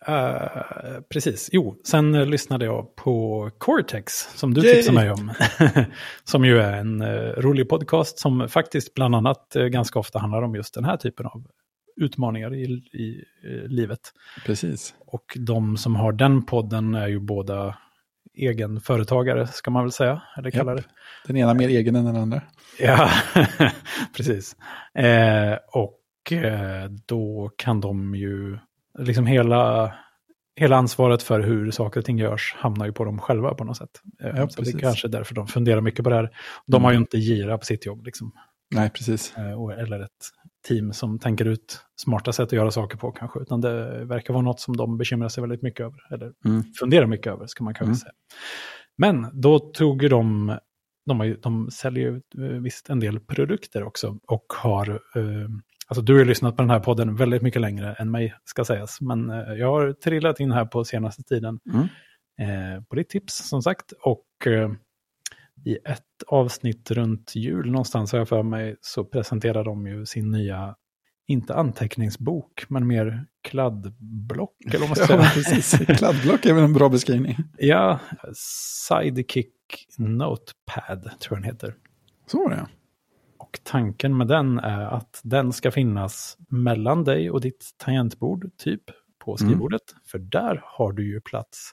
[0.09, 4.75] uh, precis, jo, sen uh, lyssnade jag på Cortex som du Yay!
[4.75, 5.33] tipsade mig om.
[6.25, 10.55] som ju är en uh, rolig podcast som faktiskt bland annat ganska ofta handlar om
[10.55, 11.47] just den här typen av
[12.01, 14.01] utmaningar i, i, i livet.
[14.47, 14.95] Precis.
[15.07, 17.77] Och de som har den podden är ju båda
[18.35, 20.85] egenföretagare, ska man väl säga, eller kalla det.
[21.27, 22.43] Den ena mer egen än den andra.
[22.79, 23.11] Ja,
[24.17, 24.57] precis.
[24.95, 28.59] Eh, och eh, då kan de ju,
[28.99, 29.93] liksom hela,
[30.57, 33.77] hela ansvaret för hur saker och ting görs hamnar ju på dem själva på något
[33.77, 34.01] sätt.
[34.23, 36.31] Eh, ja, så det är kanske därför de funderar mycket på det här.
[36.67, 36.85] De mm.
[36.85, 38.33] har ju inte gira på sitt jobb liksom.
[38.75, 39.35] Nej, precis.
[39.37, 40.31] Eh, eller ett
[40.69, 44.43] team som tänker ut smarta sätt att göra saker på kanske, utan det verkar vara
[44.43, 46.63] något som de bekymrar sig väldigt mycket över, eller mm.
[46.81, 47.97] funderar mycket över, ska man kanske mm.
[47.97, 48.13] säga.
[48.99, 50.57] Men då tog ju de,
[51.07, 55.49] de, har, de säljer ju eh, visst en del produkter också, och har, eh,
[55.89, 58.65] alltså du har ju lyssnat på den här podden väldigt mycket längre än mig, ska
[58.65, 61.89] sägas, men eh, jag har trillat in här på senaste tiden, mm.
[62.41, 64.71] eh, på ditt tips som sagt, och eh,
[65.65, 70.31] i ett avsnitt runt jul någonstans har jag för mig så presenterar de ju sin
[70.31, 70.77] nya,
[71.27, 74.57] inte anteckningsbok, men mer kladdblock.
[74.75, 75.79] Eller vad ja, precis.
[75.99, 77.37] Kladdblock är väl en bra beskrivning.
[77.59, 78.01] Ja,
[78.89, 79.55] Sidekick
[79.99, 81.75] Notepad tror jag den heter.
[82.27, 82.67] Så är det.
[83.39, 88.83] Och tanken med den är att den ska finnas mellan dig och ditt tangentbord, typ
[89.25, 89.49] på mm.
[89.49, 89.93] skrivbordet.
[89.93, 90.03] Mm.
[90.05, 91.71] För där har du ju plats,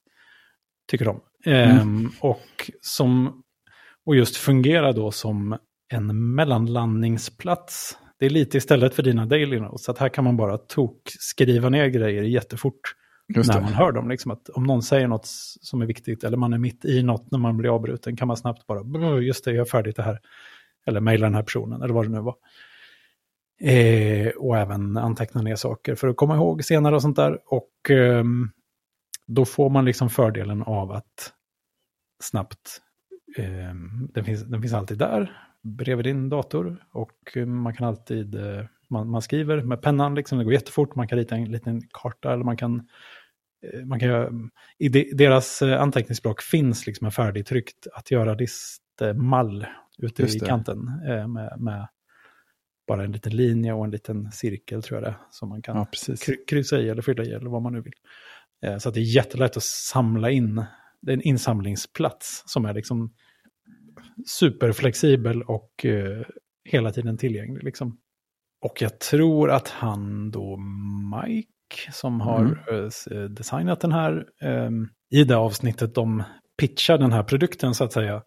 [0.88, 1.20] tycker de.
[1.46, 1.78] Mm.
[1.78, 3.44] Ehm, och som
[4.08, 5.58] och just fungera då som
[5.89, 7.97] en mellanlandningsplats.
[8.20, 9.84] Det är lite istället för dina daily notes.
[9.84, 12.80] Så att här kan man bara tok skriva ner grejer jättefort
[13.28, 14.10] när man hör dem.
[14.10, 15.26] Liksom att om någon säger något
[15.62, 18.38] som är viktigt eller man är mitt i något när man blir avbruten kan man
[18.38, 20.20] snabbt bara, just det, jag är färdigt det här.
[20.86, 22.36] Eller mejla den här personen eller vad det nu var.
[23.62, 27.39] Eh, och även anteckna ner saker för att komma ihåg senare och sånt där.
[27.45, 28.24] Och eh,
[29.28, 31.34] då får man liksom fördelen av att
[32.24, 32.82] snabbt
[33.40, 33.74] eh,
[34.14, 36.86] den, finns, den finns alltid där bredvid din dator.
[36.92, 41.08] Och man kan alltid, eh, man, man, skriver med pennan, liksom, det går jättefort, man
[41.08, 42.88] kan rita en liten karta eller man kan,
[43.64, 44.32] eh, man kan göra,
[44.78, 49.66] i de, deras eh, anteckningsblock finns liksom en färdigtryckt att göra listmall
[49.98, 51.88] ute i kanten eh, med, med
[52.88, 55.88] bara en liten linje och en liten cirkel tror jag det som man kan ja,
[56.48, 57.94] kryssa i eller fylla i eller vad man nu vill.
[58.80, 60.66] Så att det är jättelätt att samla in.
[61.02, 63.14] Det är en insamlingsplats som är liksom
[64.26, 66.26] superflexibel och uh,
[66.65, 67.63] hela tiden tillgänglig.
[67.63, 67.97] Liksom.
[68.61, 70.57] Och jag tror att han då,
[71.15, 72.89] Mike, som har mm.
[73.11, 76.24] uh, designat den här, um, i det avsnittet de
[76.57, 78.24] pitchar den här produkten så att säga,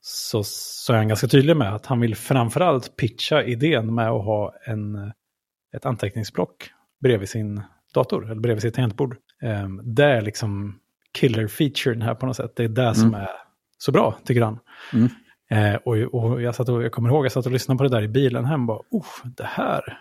[0.00, 4.24] så, så är han ganska tydlig med att han vill framförallt pitcha idén med att
[4.24, 5.12] ha en,
[5.76, 6.70] ett anteckningsblock
[7.02, 7.62] bredvid sin
[7.94, 9.16] dator, eller bredvid sitt tangentbord.
[9.42, 10.78] Um, det är liksom
[11.18, 12.56] killer-featuren här på något sätt.
[12.56, 12.94] Det är det mm.
[12.94, 13.28] som är
[13.78, 14.58] så bra, tycker han.
[14.92, 15.08] Mm.
[15.50, 17.90] Eh, och, och, jag, satt och jag kommer ihåg, jag satt och lyssnade på det
[17.90, 19.98] där i bilen hem och bara, oh, det här,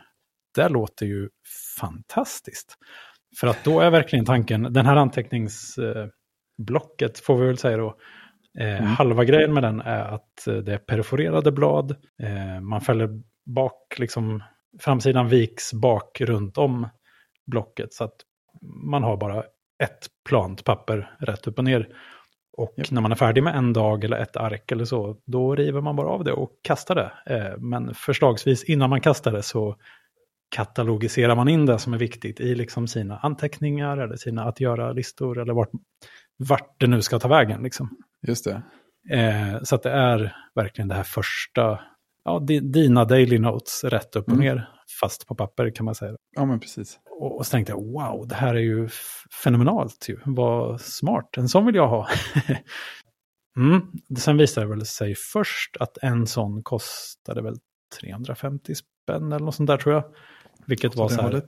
[0.55, 1.29] det låter ju
[1.79, 2.77] fantastiskt.
[3.39, 7.97] För att då är verkligen tanken, den här anteckningsblocket får vi väl säga då,
[8.59, 8.85] eh, mm.
[8.85, 11.91] halva grejen med den är att det är perforerade blad,
[12.23, 13.09] eh, man fäller
[13.45, 14.43] bak, liksom
[14.79, 16.89] framsidan viks bak runt om
[17.45, 18.15] blocket så att
[18.61, 19.43] man har bara
[19.83, 21.87] ett plant papper rätt upp och ner.
[22.57, 22.91] Och yep.
[22.91, 25.95] när man är färdig med en dag eller ett ark eller så, då river man
[25.95, 27.35] bara av det och kastar det.
[27.35, 29.75] Eh, men förslagsvis innan man kastar det så
[30.55, 35.41] katalogiserar man in det som är viktigt i liksom sina anteckningar eller sina att göra-listor
[35.41, 35.71] eller vart,
[36.37, 37.63] vart det nu ska ta vägen.
[37.63, 37.97] Liksom.
[38.27, 38.61] Just det.
[39.17, 41.79] Eh, så att det är verkligen det här första,
[42.23, 44.45] ja, dina daily notes rätt upp och mm.
[44.45, 44.69] ner,
[45.01, 46.15] fast på papper kan man säga.
[46.35, 46.99] Ja, men precis.
[47.19, 48.89] Och, och så tänkte jag, wow, det här är ju
[49.43, 52.07] fenomenalt ju, vad smart, en sån vill jag ha.
[53.57, 53.81] mm.
[54.17, 57.55] Sen visade det väl sig först att en sån kostade väl
[57.99, 60.03] 350 spänn eller något sånt där tror jag.
[60.67, 61.41] Vilket var så här,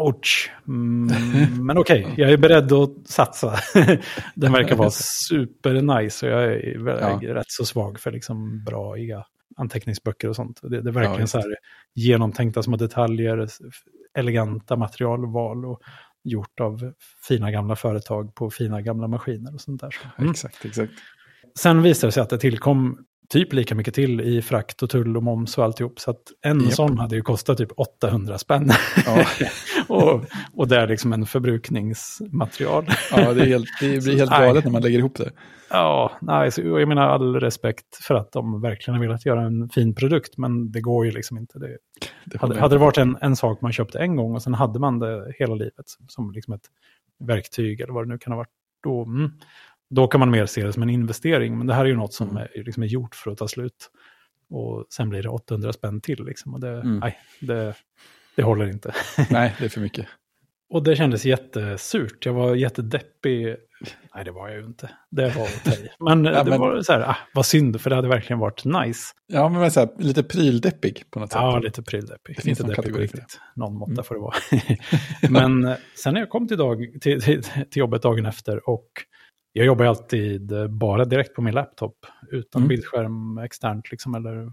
[0.00, 0.50] ouch.
[0.68, 1.06] Mm,
[1.66, 3.54] men okej, okay, jag är beredd att satsa.
[4.34, 7.34] Den verkar vara super nice och jag är ja.
[7.34, 8.98] rätt så svag för liksom bra
[9.56, 10.60] anteckningsböcker och sånt.
[10.62, 11.56] Det, det är verkligen ja, så här
[11.94, 13.48] genomtänkta små detaljer,
[14.18, 15.80] eleganta materialval och
[16.24, 16.92] gjort av
[17.28, 19.96] fina gamla företag på fina gamla maskiner och sånt där.
[20.18, 20.30] Mm.
[20.30, 20.92] Exakt, exakt.
[21.58, 25.16] Sen visade det sig att det tillkom typ lika mycket till i frakt och tull
[25.16, 26.00] och moms och alltihop.
[26.00, 26.72] Så att en yep.
[26.72, 28.70] sån hade ju kostat typ 800 spänn.
[29.06, 29.26] Ja.
[29.88, 32.86] och, och det är liksom en förbrukningsmaterial.
[33.10, 35.30] ja, det, är helt, det blir helt galet när man lägger ihop det.
[35.70, 39.68] Ja, nej, så jag menar all respekt för att de verkligen har velat göra en
[39.68, 41.58] fin produkt, men det går ju liksom inte.
[41.58, 41.76] Det,
[42.24, 44.78] det hade, hade det varit en, en sak man köpte en gång och sen hade
[44.78, 46.66] man det hela livet som liksom ett
[47.24, 48.52] verktyg eller vad det nu kan ha varit,
[48.82, 49.30] då, mm,
[49.90, 51.58] då kan man mer se det som en investering.
[51.58, 52.42] Men det här är ju något som mm.
[52.42, 53.90] är, liksom är gjort för att ta slut.
[54.50, 56.24] Och sen blir det 800 spänn till.
[56.24, 56.98] Liksom, och det, mm.
[56.98, 57.74] nej, det,
[58.36, 58.94] det håller inte.
[59.30, 60.06] nej, det är för mycket.
[60.68, 62.26] Och det kändes jättesurt.
[62.26, 63.56] Jag var jättedeppig.
[64.14, 64.90] Nej, det var jag ju inte.
[65.10, 65.88] Det var i.
[66.00, 66.60] Men ja, det men...
[66.60, 69.14] var så här, ah, vad synd, för det hade verkligen varit nice.
[69.26, 71.40] Ja, men så här, lite pryldeppig på något sätt.
[71.40, 72.36] Ja, lite pryldeppig.
[72.36, 73.40] Det finns inte deppig på riktigt.
[73.54, 74.04] Någon måtta mm.
[74.04, 74.34] får det vara.
[75.30, 78.88] men eh, sen när jag kom till, dag, till, till, till jobbet dagen efter och
[79.56, 82.68] jag jobbar alltid bara direkt på min laptop utan mm.
[82.68, 84.52] bildskärm externt liksom, eller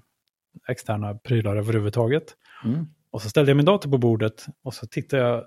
[0.67, 2.23] externa prylar överhuvudtaget.
[2.65, 2.85] Mm.
[3.11, 5.43] Och så ställde jag min dator på bordet och så tittade jag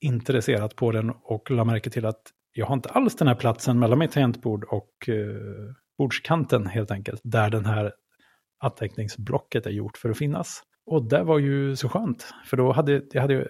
[0.00, 2.22] intresserat på den och la märke till att
[2.52, 7.20] jag har inte alls den här platsen mellan mitt tangentbord och uh, bordskanten helt enkelt,
[7.24, 7.92] där den här
[8.58, 10.62] anteckningsblocket är gjort för att finnas.
[10.86, 13.46] Och det var ju så skönt, för då hade jag hade ju,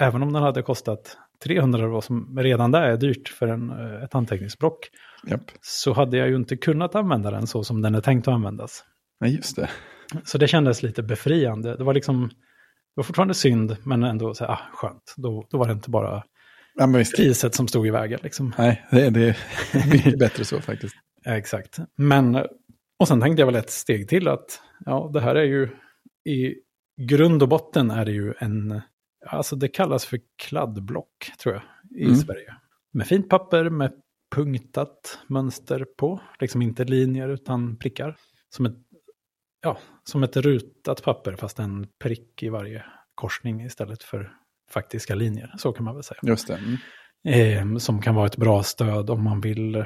[0.00, 4.02] även om den hade kostat 300 då, som redan där är dyrt för en, eh,
[4.02, 4.88] ett anteckningsblock,
[5.30, 5.40] yep.
[5.60, 8.84] så hade jag ju inte kunnat använda den så som den är tänkt att användas.
[9.20, 9.70] Nej, just det.
[10.24, 11.76] Så det kändes lite befriande.
[11.76, 15.14] Det var liksom, det var fortfarande synd, men ändå så här, ah, skönt.
[15.16, 16.22] Då, då var det inte bara
[16.74, 18.20] ja, priset som stod i vägen.
[18.22, 18.54] Liksom.
[18.58, 19.36] Nej, det, det är
[19.92, 20.94] mycket bättre så faktiskt.
[21.26, 21.78] Exakt.
[21.96, 22.46] Men,
[22.98, 25.68] och sen tänkte jag väl ett steg till att, ja, det här är ju,
[26.24, 26.54] i
[27.00, 28.80] grund och botten är det ju en
[29.26, 31.62] Alltså det kallas för kladdblock tror jag
[32.00, 32.16] i mm.
[32.16, 32.54] Sverige.
[32.92, 33.92] Med fint papper med
[34.34, 36.20] punktat mönster på.
[36.40, 38.16] Liksom inte linjer utan prickar.
[38.48, 38.76] Som ett,
[39.62, 44.32] ja, som ett rutat papper fast en prick i varje korsning istället för
[44.70, 45.54] faktiska linjer.
[45.58, 46.20] Så kan man väl säga.
[46.22, 46.58] Just det.
[47.24, 47.72] Mm.
[47.74, 49.84] Eh, som kan vara ett bra stöd om man vill eh,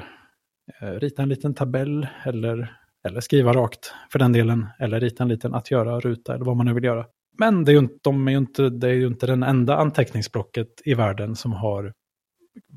[0.81, 2.77] rita en liten tabell eller,
[3.07, 4.67] eller skriva rakt för den delen.
[4.79, 7.05] Eller rita en liten att göra-ruta eller vad man nu vill göra.
[7.37, 9.77] Men det är, ju inte, de är ju inte, det är ju inte den enda
[9.77, 11.93] anteckningsblocket i världen som har,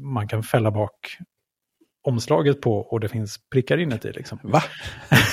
[0.03, 1.17] man kan fälla bak
[2.03, 4.13] omslaget på och det finns prickar inuti.
[4.13, 4.39] Liksom.
[4.43, 4.63] Va?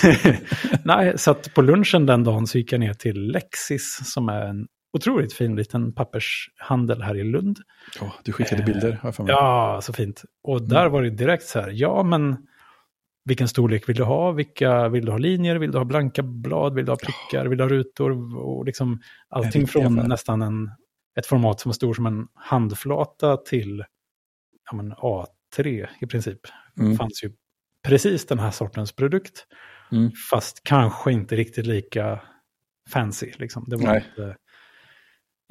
[0.83, 4.67] Nej, så på lunchen den dagen så gick jag ner till Lexis som är en
[4.93, 7.57] otroligt fin liten pappershandel här i Lund.
[8.01, 8.99] Oh, du skickade bilder.
[9.03, 10.21] Eh, ja, så fint.
[10.43, 10.91] Och där mm.
[10.91, 12.37] var det direkt så här, ja men
[13.27, 14.31] vilken storlek vill du ha?
[14.31, 15.55] Vilka, vill du ha linjer?
[15.55, 16.73] Vill du ha blanka blad?
[16.73, 17.45] Vill du ha prickar?
[17.45, 18.37] Vill du ha rutor?
[18.37, 20.71] Och liksom allting från nästan en,
[21.19, 23.83] ett format som var stor som en handflata till
[24.71, 26.39] ja, men A3 i princip.
[26.79, 26.91] Mm.
[26.91, 27.31] Det fanns ju
[27.87, 29.47] precis den här sortens produkt.
[29.91, 30.11] Mm.
[30.31, 32.21] Fast kanske inte riktigt lika
[32.89, 33.31] fancy.
[33.37, 33.65] Liksom.
[33.67, 34.35] Det, var inte,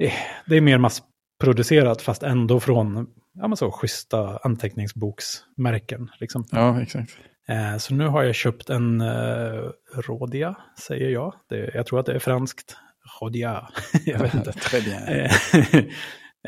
[0.03, 0.13] eh,
[0.45, 6.09] det är mer massproducerat fast ändå från ja, men så, schyssta anteckningsboksmärken.
[6.19, 6.45] Liksom.
[6.51, 7.17] Ja, exakt.
[7.47, 11.33] Eh, så nu har jag köpt en eh, Rodia, säger jag.
[11.49, 12.77] Det, jag tror att det är franskt.
[13.21, 13.69] Rodia,
[14.05, 14.53] jag vet inte.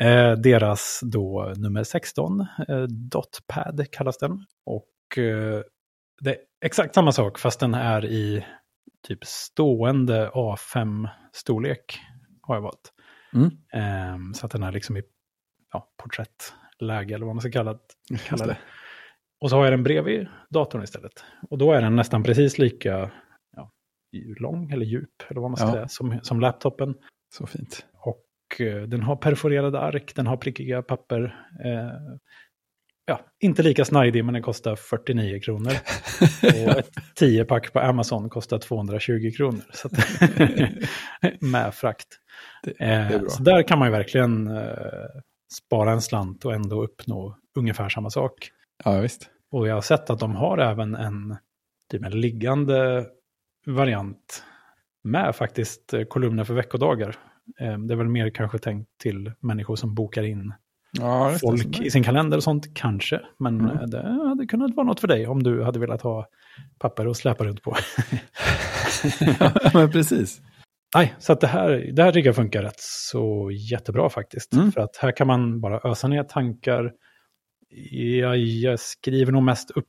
[0.00, 4.46] eh, deras då nummer 16, eh, Dotpad kallas den.
[4.66, 4.86] Och
[6.20, 8.46] det är exakt samma sak fast den är i
[9.08, 12.00] typ stående A5-storlek.
[12.42, 12.92] Har jag valt.
[13.34, 14.14] Mm.
[14.14, 15.02] Um, så att den är liksom i
[15.72, 17.78] ja, porträttläge eller vad man ska kalla,
[18.28, 18.58] kalla det.
[19.40, 21.24] Och så har jag den bredvid datorn istället.
[21.50, 23.10] Och då är den nästan precis lika
[23.56, 23.70] ja,
[24.38, 25.72] lång eller djup, eller vad man ska ja.
[25.72, 26.94] säga, som, som laptopen.
[27.34, 27.86] Så fint.
[27.92, 28.26] Och
[28.60, 31.20] uh, den har perforerade ark, den har prickiga papper.
[31.64, 32.16] Uh,
[33.06, 35.72] ja, inte lika snajdig, men den kostar 49 kronor.
[36.42, 39.64] och ett 10-pack på Amazon kostar 220 kronor.
[39.72, 39.92] Så att,
[41.40, 42.08] med frakt.
[42.62, 44.72] Det, det eh, så där kan man ju verkligen eh,
[45.66, 48.50] spara en slant och ändå uppnå ungefär samma sak.
[48.84, 49.30] Ja, visst.
[49.50, 51.36] Och jag har sett att de har även en,
[51.90, 53.06] typ en liggande
[53.66, 54.44] variant
[55.04, 57.16] med faktiskt eh, kolumner för veckodagar.
[57.60, 60.54] Eh, det är väl mer kanske tänkt till människor som bokar in
[60.92, 63.20] ja, folk i sin kalender och sånt, kanske.
[63.38, 63.76] Men mm.
[63.76, 66.26] Eh, det hade kunnat vara något för dig om du hade velat ha
[66.78, 67.76] papper att släpa runt på.
[69.40, 70.40] ja, men precis.
[70.94, 74.54] Nej, så att det här, det här tycker jag funkar rätt så jättebra faktiskt.
[74.54, 74.72] Mm.
[74.72, 76.92] För att här kan man bara ösa ner tankar.
[77.90, 79.86] Jag, jag skriver nog mest upp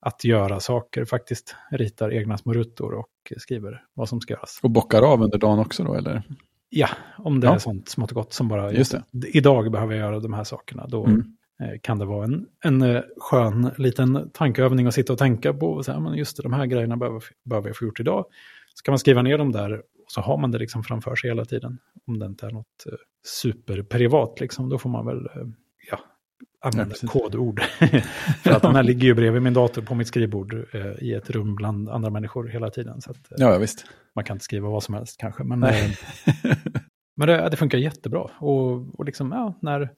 [0.00, 1.54] att göra saker faktiskt.
[1.70, 4.60] Ritar egna små rutor och skriver vad som ska göras.
[4.62, 6.22] Och bockar av under dagen också då eller?
[6.68, 6.88] Ja,
[7.18, 7.54] om det ja.
[7.54, 9.28] är sånt smått och gott som bara, just det.
[9.28, 10.86] idag behöver jag göra de här sakerna.
[10.86, 11.36] Då mm.
[11.60, 15.72] Eh, kan det vara en, en eh, skön liten tankeövning att sitta och tänka på.
[15.72, 18.24] Och säga, men just det, de här grejerna behöver, behöver jag få gjort idag.
[18.74, 21.30] Så kan man skriva ner dem där och så har man det liksom framför sig
[21.30, 21.78] hela tiden.
[22.06, 22.92] Om det inte är något eh,
[23.26, 25.28] superprivat, liksom, då får man väl
[26.60, 27.60] använda ja, kodord.
[28.42, 31.30] För att den här ligger ju bredvid min dator på mitt skrivbord eh, i ett
[31.30, 33.00] rum bland andra människor hela tiden.
[33.00, 33.84] Så att, eh, ja, visst.
[34.14, 35.44] Man kan inte skriva vad som helst kanske.
[35.44, 35.90] Men, eh,
[37.16, 38.30] men det, det, funkar jättebra.
[38.38, 39.90] Och, och liksom, ja, när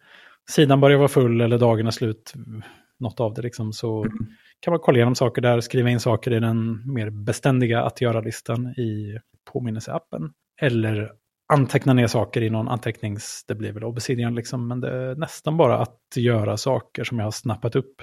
[0.50, 2.34] sidan börjar vara full eller dagen är slut,
[3.00, 4.18] något av det liksom, så mm.
[4.60, 8.66] kan man kolla igenom saker där, skriva in saker i den mer beständiga att göra-listan
[8.66, 9.18] i
[9.52, 10.32] påminnelseappen.
[10.60, 11.12] Eller
[11.53, 13.44] anteckna ner saker i någon antecknings...
[13.48, 17.26] Det blir väl Obsidian liksom, men det är nästan bara att göra saker som jag
[17.26, 18.03] har snappat upp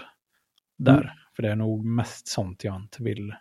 [0.77, 0.93] där.
[0.93, 1.07] Mm.
[1.35, 3.33] För det är nog mest sånt jag inte vill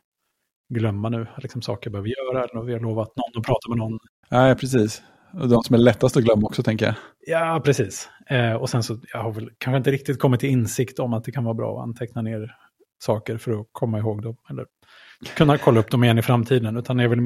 [0.74, 1.26] glömma nu.
[1.36, 3.98] Liksom saker jag behöver göra, eller vi har lovat någon att prata med någon.
[4.30, 5.02] Nej, precis.
[5.32, 6.94] Och de som är lättast att glömma också, tänker jag.
[7.26, 8.08] Ja, precis.
[8.26, 11.24] Eh, och sen så, jag har väl kanske inte riktigt kommit till insikt om att
[11.24, 12.56] det kan vara bra att anteckna ner
[12.98, 14.36] saker för att komma ihåg dem.
[14.50, 14.66] Eller
[15.36, 16.76] kunna kolla upp dem igen i framtiden.
[16.76, 17.20] Utan jag vill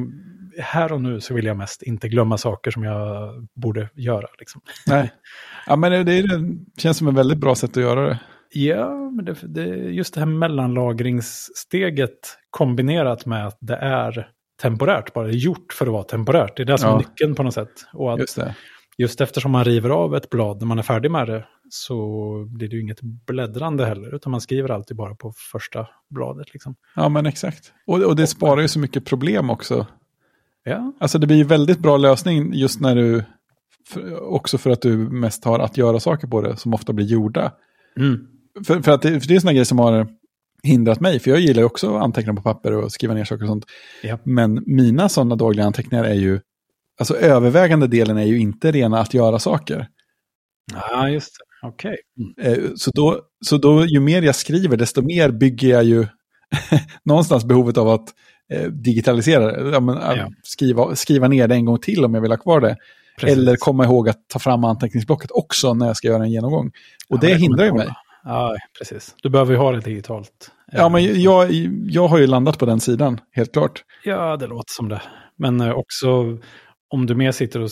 [0.58, 4.26] här och nu så vill jag mest inte glömma saker som jag borde göra.
[4.38, 4.60] Liksom.
[4.86, 5.12] Nej,
[5.66, 6.28] ja, men det, det,
[6.76, 8.18] känns som ett väldigt bra sätt att göra det.
[8.54, 14.28] Ja, men det, det, just det här mellanlagringssteget kombinerat med att det är
[14.62, 16.56] temporärt, bara gjort för att vara temporärt.
[16.56, 16.94] Det är det som ja.
[16.94, 17.72] är nyckeln på något sätt.
[17.92, 18.38] Och att just,
[18.98, 21.94] just eftersom man river av ett blad när man är färdig med det så
[22.48, 26.52] blir det ju inget bläddrande heller, utan man skriver alltid bara på första bladet.
[26.52, 26.74] Liksom.
[26.96, 27.72] Ja, men exakt.
[27.86, 29.86] Och, och det sparar ju så mycket problem också.
[30.64, 30.92] Ja.
[31.00, 33.24] Alltså det blir ju väldigt bra lösning just när du,
[34.20, 37.52] också för att du mest har att göra saker på det som ofta blir gjorda.
[37.96, 38.26] Mm.
[38.66, 40.08] För, för, att det, för det är sådana grejer som har
[40.62, 43.42] hindrat mig, för jag gillar ju också att anteckna på papper och skriva ner saker
[43.42, 43.64] och sånt.
[44.02, 44.18] Ja.
[44.24, 46.40] Men mina sådana dagliga anteckningar är ju,
[46.98, 49.88] alltså övervägande delen är ju inte rena att göra saker.
[50.72, 51.68] Ja, just det.
[51.68, 51.96] Okej.
[52.16, 52.54] Okay.
[52.54, 52.76] Mm.
[52.76, 56.06] Så, då, så då, ju mer jag skriver, desto mer bygger jag ju
[57.04, 58.08] någonstans behovet av att
[58.52, 60.30] Eh, digitalisera ja, men, ja.
[60.42, 62.76] Skriva, skriva ner det en gång till om jag vill ha kvar det.
[63.20, 63.38] Precis.
[63.38, 66.66] Eller komma ihåg att ta fram anteckningsblocket också när jag ska göra en genomgång.
[67.08, 67.88] Och ja, det hindrar ju mig.
[68.24, 69.14] Ja, precis.
[69.22, 70.50] Du behöver ju ha det digitalt.
[70.72, 71.52] Ja, men jag,
[71.86, 73.84] jag har ju landat på den sidan, helt klart.
[74.04, 75.02] Ja, det låter som det.
[75.36, 76.38] Men eh, också
[76.88, 77.70] om du mer sitter och...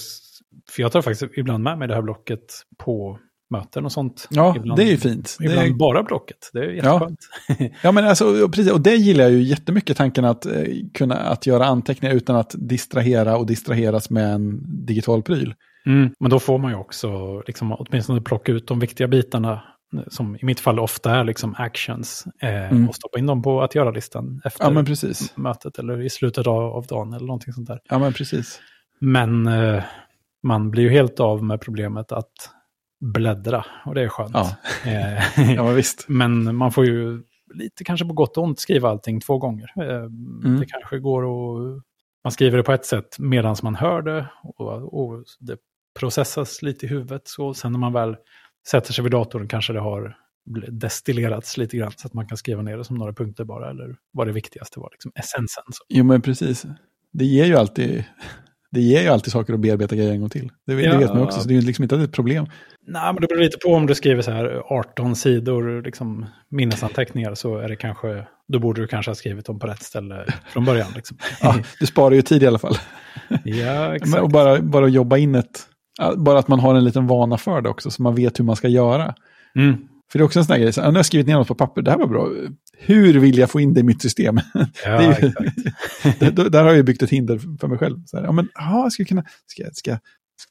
[0.70, 2.44] För jag tar faktiskt ibland med mig det här blocket
[2.78, 3.18] på
[3.50, 4.28] möten och sånt.
[4.30, 5.36] Ja, ibland, det är ju fint.
[5.40, 5.74] Ibland är...
[5.74, 7.18] bara blocket, det är jätteskönt.
[7.48, 7.54] Ja.
[7.82, 10.52] ja, men alltså, precis, och det gillar jag ju jättemycket, tanken att eh,
[10.94, 15.54] kunna att göra anteckningar utan att distrahera och distraheras med en digital pryl.
[15.86, 19.62] Mm, men då får man ju också liksom, åtminstone plocka ut de viktiga bitarna,
[20.08, 22.88] som i mitt fall ofta är liksom actions, eh, mm.
[22.88, 26.86] och stoppa in dem på att göra-listan efter ja, mötet eller i slutet av, av
[26.86, 27.80] dagen eller någonting sånt där.
[27.88, 28.60] Ja, men precis.
[29.00, 29.82] Men eh,
[30.42, 32.32] man blir ju helt av med problemet att
[33.00, 34.34] bläddra och det är skönt.
[34.34, 36.04] Ja, eh, ja visst.
[36.08, 37.22] Men man får ju
[37.54, 39.72] lite kanske på gott och ont skriva allting två gånger.
[39.76, 40.60] Eh, mm.
[40.60, 41.82] Det kanske går att...
[42.24, 45.56] Man skriver det på ett sätt medan man hör det och, och, det
[45.98, 47.22] processas lite i huvudet.
[47.24, 48.16] Så sen när man väl
[48.68, 50.16] sätter sig vid datorn kanske det har
[50.68, 53.96] destillerats lite grann så att man kan skriva ner det som några punkter bara eller
[54.12, 55.64] vad det viktigaste var, liksom essensen.
[55.70, 55.84] Så.
[55.88, 56.66] Jo men precis.
[57.12, 58.04] Det ger ju alltid
[58.72, 60.50] det ger ju alltid saker att bearbeta grejer en gång till.
[60.66, 60.92] Det, ja.
[60.92, 62.46] det vet man också, så det är liksom inte ett problem.
[62.86, 67.34] Nej, men det beror lite på om du skriver så här 18 sidor liksom, minnesanteckningar
[67.34, 70.64] så är det kanske då borde du kanske ha skrivit dem på rätt ställe från
[70.64, 70.88] början.
[70.94, 71.16] Liksom.
[71.42, 72.74] ja, du sparar ju tid i alla fall.
[73.44, 74.22] ja, exakt.
[74.22, 75.60] Och bara, bara jobba in ett,
[76.16, 78.56] bara att man har en liten vana för det också, så man vet hur man
[78.56, 79.14] ska göra.
[79.56, 79.76] Mm.
[80.12, 81.48] För det är också en sån här grej, så, nu har jag skrivit ner något
[81.48, 82.28] på papper, det här var bra.
[82.78, 84.40] Hur vill jag få in det i mitt system?
[84.84, 86.36] Ja, ju, exakt.
[86.52, 87.96] där har jag byggt ett hinder för mig själv.
[88.06, 89.98] Så här, ja, men, aha, jag skulle kunna, ska, jag- ska, jag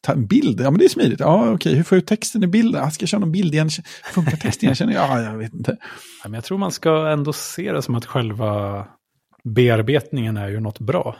[0.01, 0.61] ta en bild?
[0.61, 1.19] Ja, men det är smidigt.
[1.19, 2.91] Ja, okej, hur får jag ut texten i bilden?
[2.91, 3.69] Ska jag köra någon bild igen?
[4.13, 4.89] Funkar texten igen?
[4.91, 5.09] Jag?
[5.09, 5.77] Ja, jag vet inte.
[6.23, 8.85] Ja, men jag tror man ska ändå se det som att själva
[9.43, 11.15] bearbetningen är ju något bra.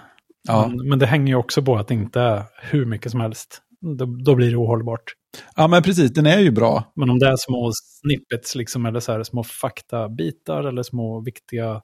[0.48, 0.68] Ja.
[0.68, 3.62] Men, men det hänger ju också på att det inte är hur mycket som helst.
[3.98, 5.04] Då, då blir det ohållbart.
[5.56, 6.92] Ja, men precis, den är ju bra.
[6.96, 11.82] Men om det är små snippets, liksom, eller så här, små faktabitar, eller små viktiga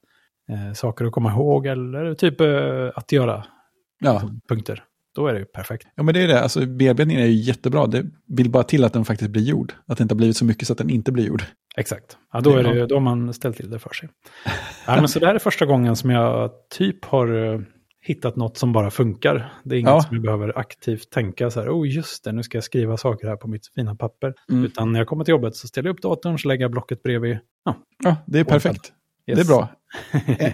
[0.50, 3.46] eh, saker att komma ihåg, eller typ eh, att göra
[4.00, 4.22] Ja.
[4.50, 4.84] punkter,
[5.16, 5.88] då är det ju perfekt.
[5.96, 6.41] ja, men det är det.
[6.41, 7.88] Alltså, bearbetningen är ju jättebra.
[7.88, 9.74] Det vill bara till att den faktiskt blir gjord.
[9.88, 11.43] Att det inte har blivit så mycket så att den inte blir gjord.
[11.78, 12.18] Exakt.
[12.34, 14.10] Ja, då, är det, då har man ställt till det för sig.
[14.88, 17.60] Ja, men så det här är första gången som jag typ har eh,
[18.06, 19.53] hittat något som bara funkar.
[19.64, 20.01] Det är inget Ja.
[20.01, 23.28] som jag behöver aktivt tänka så här, oh just det, nu ska jag skriva saker
[23.28, 24.34] här på mitt fina papper.
[24.51, 24.66] Mm.
[24.66, 27.03] Utan när jag kommer till jobbet så ställer jag upp datorn, så lägger jag blocket
[27.03, 27.38] bredvid.
[27.66, 28.93] Ja, Ja, det är perfekt.
[29.28, 29.38] yes.
[29.39, 29.70] Det är bra.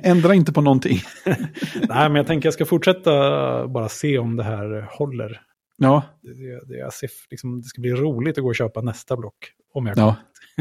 [0.10, 0.97] Ändra inte på någonting.
[1.26, 5.41] Nej, men jag tänker jag ska fortsätta bara se om det här håller.
[5.78, 9.18] Ja, Det, det, jag ser, liksom, det ska bli roligt att gå och köpa nästa
[9.18, 9.36] block.
[9.74, 10.16] Om jag ja.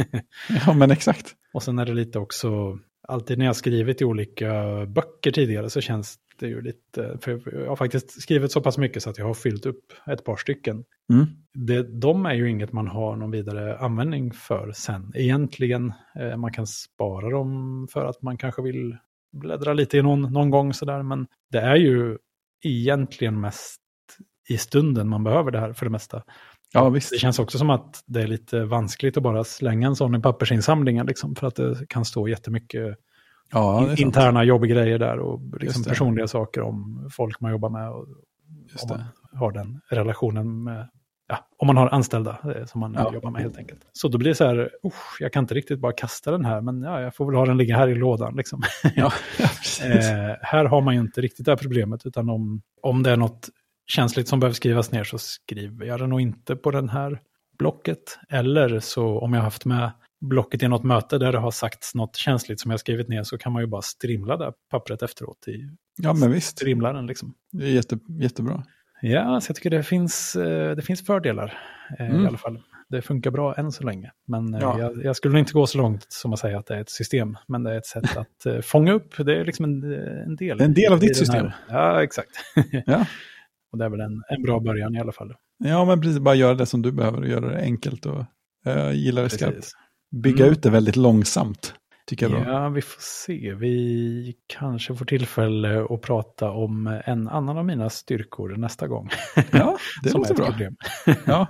[0.66, 1.26] ja men exakt.
[1.52, 2.78] Och sen är det lite också,
[3.08, 4.52] alltid när jag skrivit i olika
[4.86, 9.02] böcker tidigare så känns det ju lite, för jag har faktiskt skrivit så pass mycket
[9.02, 10.84] så att jag har fyllt upp ett par stycken.
[11.12, 11.26] Mm.
[11.54, 15.12] Det, de är ju inget man har någon vidare användning för sen.
[15.14, 18.96] Egentligen, eh, man kan spara dem för att man kanske vill
[19.32, 22.18] bläddra lite i någon, någon gång sådär, men det är ju
[22.64, 23.80] egentligen mest
[24.48, 26.22] i stunden man behöver det här för det mesta.
[26.72, 27.10] Ja, visst.
[27.10, 30.20] Det känns också som att det är lite vanskligt att bara slänga en sån i
[30.20, 32.96] pappersinsamlingen, liksom, för att det kan stå jättemycket
[33.52, 38.06] Ja, interna jobbgrejer där och liksom personliga saker om folk man jobbar med och
[38.72, 39.04] Just om det.
[39.32, 40.88] man har den relationen med,
[41.28, 43.14] ja, om man har anställda eh, som man Ja.
[43.14, 43.80] jobbar med helt enkelt.
[43.92, 46.60] Så då blir det så här, "Usch, jag kan inte riktigt bara kasta den här,
[46.60, 48.36] men ja, jag får väl ha den ligga här i lådan.
[48.36, 48.62] Liksom.
[48.96, 49.12] Ja.
[49.84, 53.16] Eh, här har man ju inte riktigt det här problemet, utan om, om det är
[53.16, 53.48] något
[53.86, 57.20] känsligt som behöver skrivas ner så skriver jag det nog inte på den här
[57.58, 58.18] blocket.
[58.28, 59.90] Eller så om jag har haft med
[60.20, 63.38] blocket i något möte där det har sagts något känsligt som jag skrivit ner så
[63.38, 65.68] kan man ju bara strimla det pappret efteråt i
[66.02, 66.48] ja, men visst.
[66.58, 67.06] strimlaren.
[67.06, 67.34] Liksom.
[67.52, 68.64] Det är jätte, jättebra.
[69.02, 71.58] Ja, så jag tycker det finns, eh, det finns fördelar
[71.98, 72.24] eh, Mm.
[72.24, 72.62] i alla fall.
[72.88, 74.10] Det funkar bra än så länge.
[74.26, 74.78] Men eh, Ja.
[74.80, 77.36] jag, jag skulle inte gå så långt som att säga att det är ett system.
[77.48, 79.14] Men det är ett sätt att fånga upp.
[79.18, 79.92] Det är liksom en,
[80.26, 80.60] en del.
[80.60, 81.46] En del av ditt den system.
[81.46, 81.54] Här.
[81.68, 82.30] Ja, exakt.
[82.86, 83.06] Ja.
[83.72, 85.34] Och det är väl en, en bra början i alla fall.
[85.58, 86.18] ja, men precis.
[86.18, 88.06] Bara göra det som du behöver och göra det enkelt.
[88.06, 88.24] Och,
[88.64, 89.68] jag gillar det skarpt.
[90.12, 90.52] Bygga Mm.
[90.52, 91.74] ut det väldigt långsamt.
[92.06, 92.54] Tycker jag är bra.
[92.54, 93.54] Ja, vi får se.
[93.54, 99.08] Vi kanske får tillfälle att prata om en annan av mina styrkor nästa gång.
[99.50, 100.46] Ja, det låter bra.
[100.46, 100.76] problem.
[101.26, 101.46] Ja,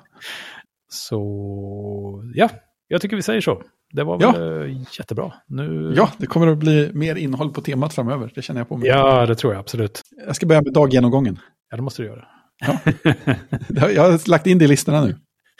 [0.89, 2.49] Så ja,
[2.89, 3.63] jag tycker vi säger så.
[3.93, 4.33] Det var Ja.
[4.33, 5.33] väl eh, jättebra.
[5.47, 5.93] Nu...
[5.97, 8.33] ja, det kommer att bli mer innehåll på temat framöver.
[8.35, 8.89] Det känner jag på mig.
[8.89, 10.03] ja, det tror jag absolut.
[10.27, 11.39] Jag ska börja med daggenomgången.
[11.71, 12.25] Ja, det måste du göra.
[13.95, 15.17] Jag har lagt in det i listorna nu.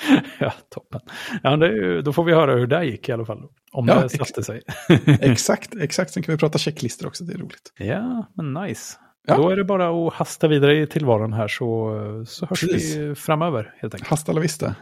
[0.39, 1.01] ja, toppen.
[1.43, 3.43] Ja, det då får vi höra hur det gick i alla fall.
[3.73, 4.63] Om Ja, det satte sig.
[5.21, 6.11] exakt, exakt.
[6.13, 7.73] Sen kan vi prata checklistor också, det är roligt.
[7.77, 8.99] ja, men nice.
[9.27, 9.37] Ja.
[9.37, 12.97] Då är det bara att hasta vidare i tillvaron här så, så hörs Precis.
[12.97, 14.11] vi framöver helt enkelt.
[14.11, 14.75] Hasta la vista.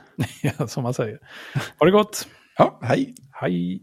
[0.42, 1.18] Ja, som man säger.
[1.78, 2.28] Ha det gott.
[2.58, 3.14] Ja, hej.
[3.32, 3.82] Hej.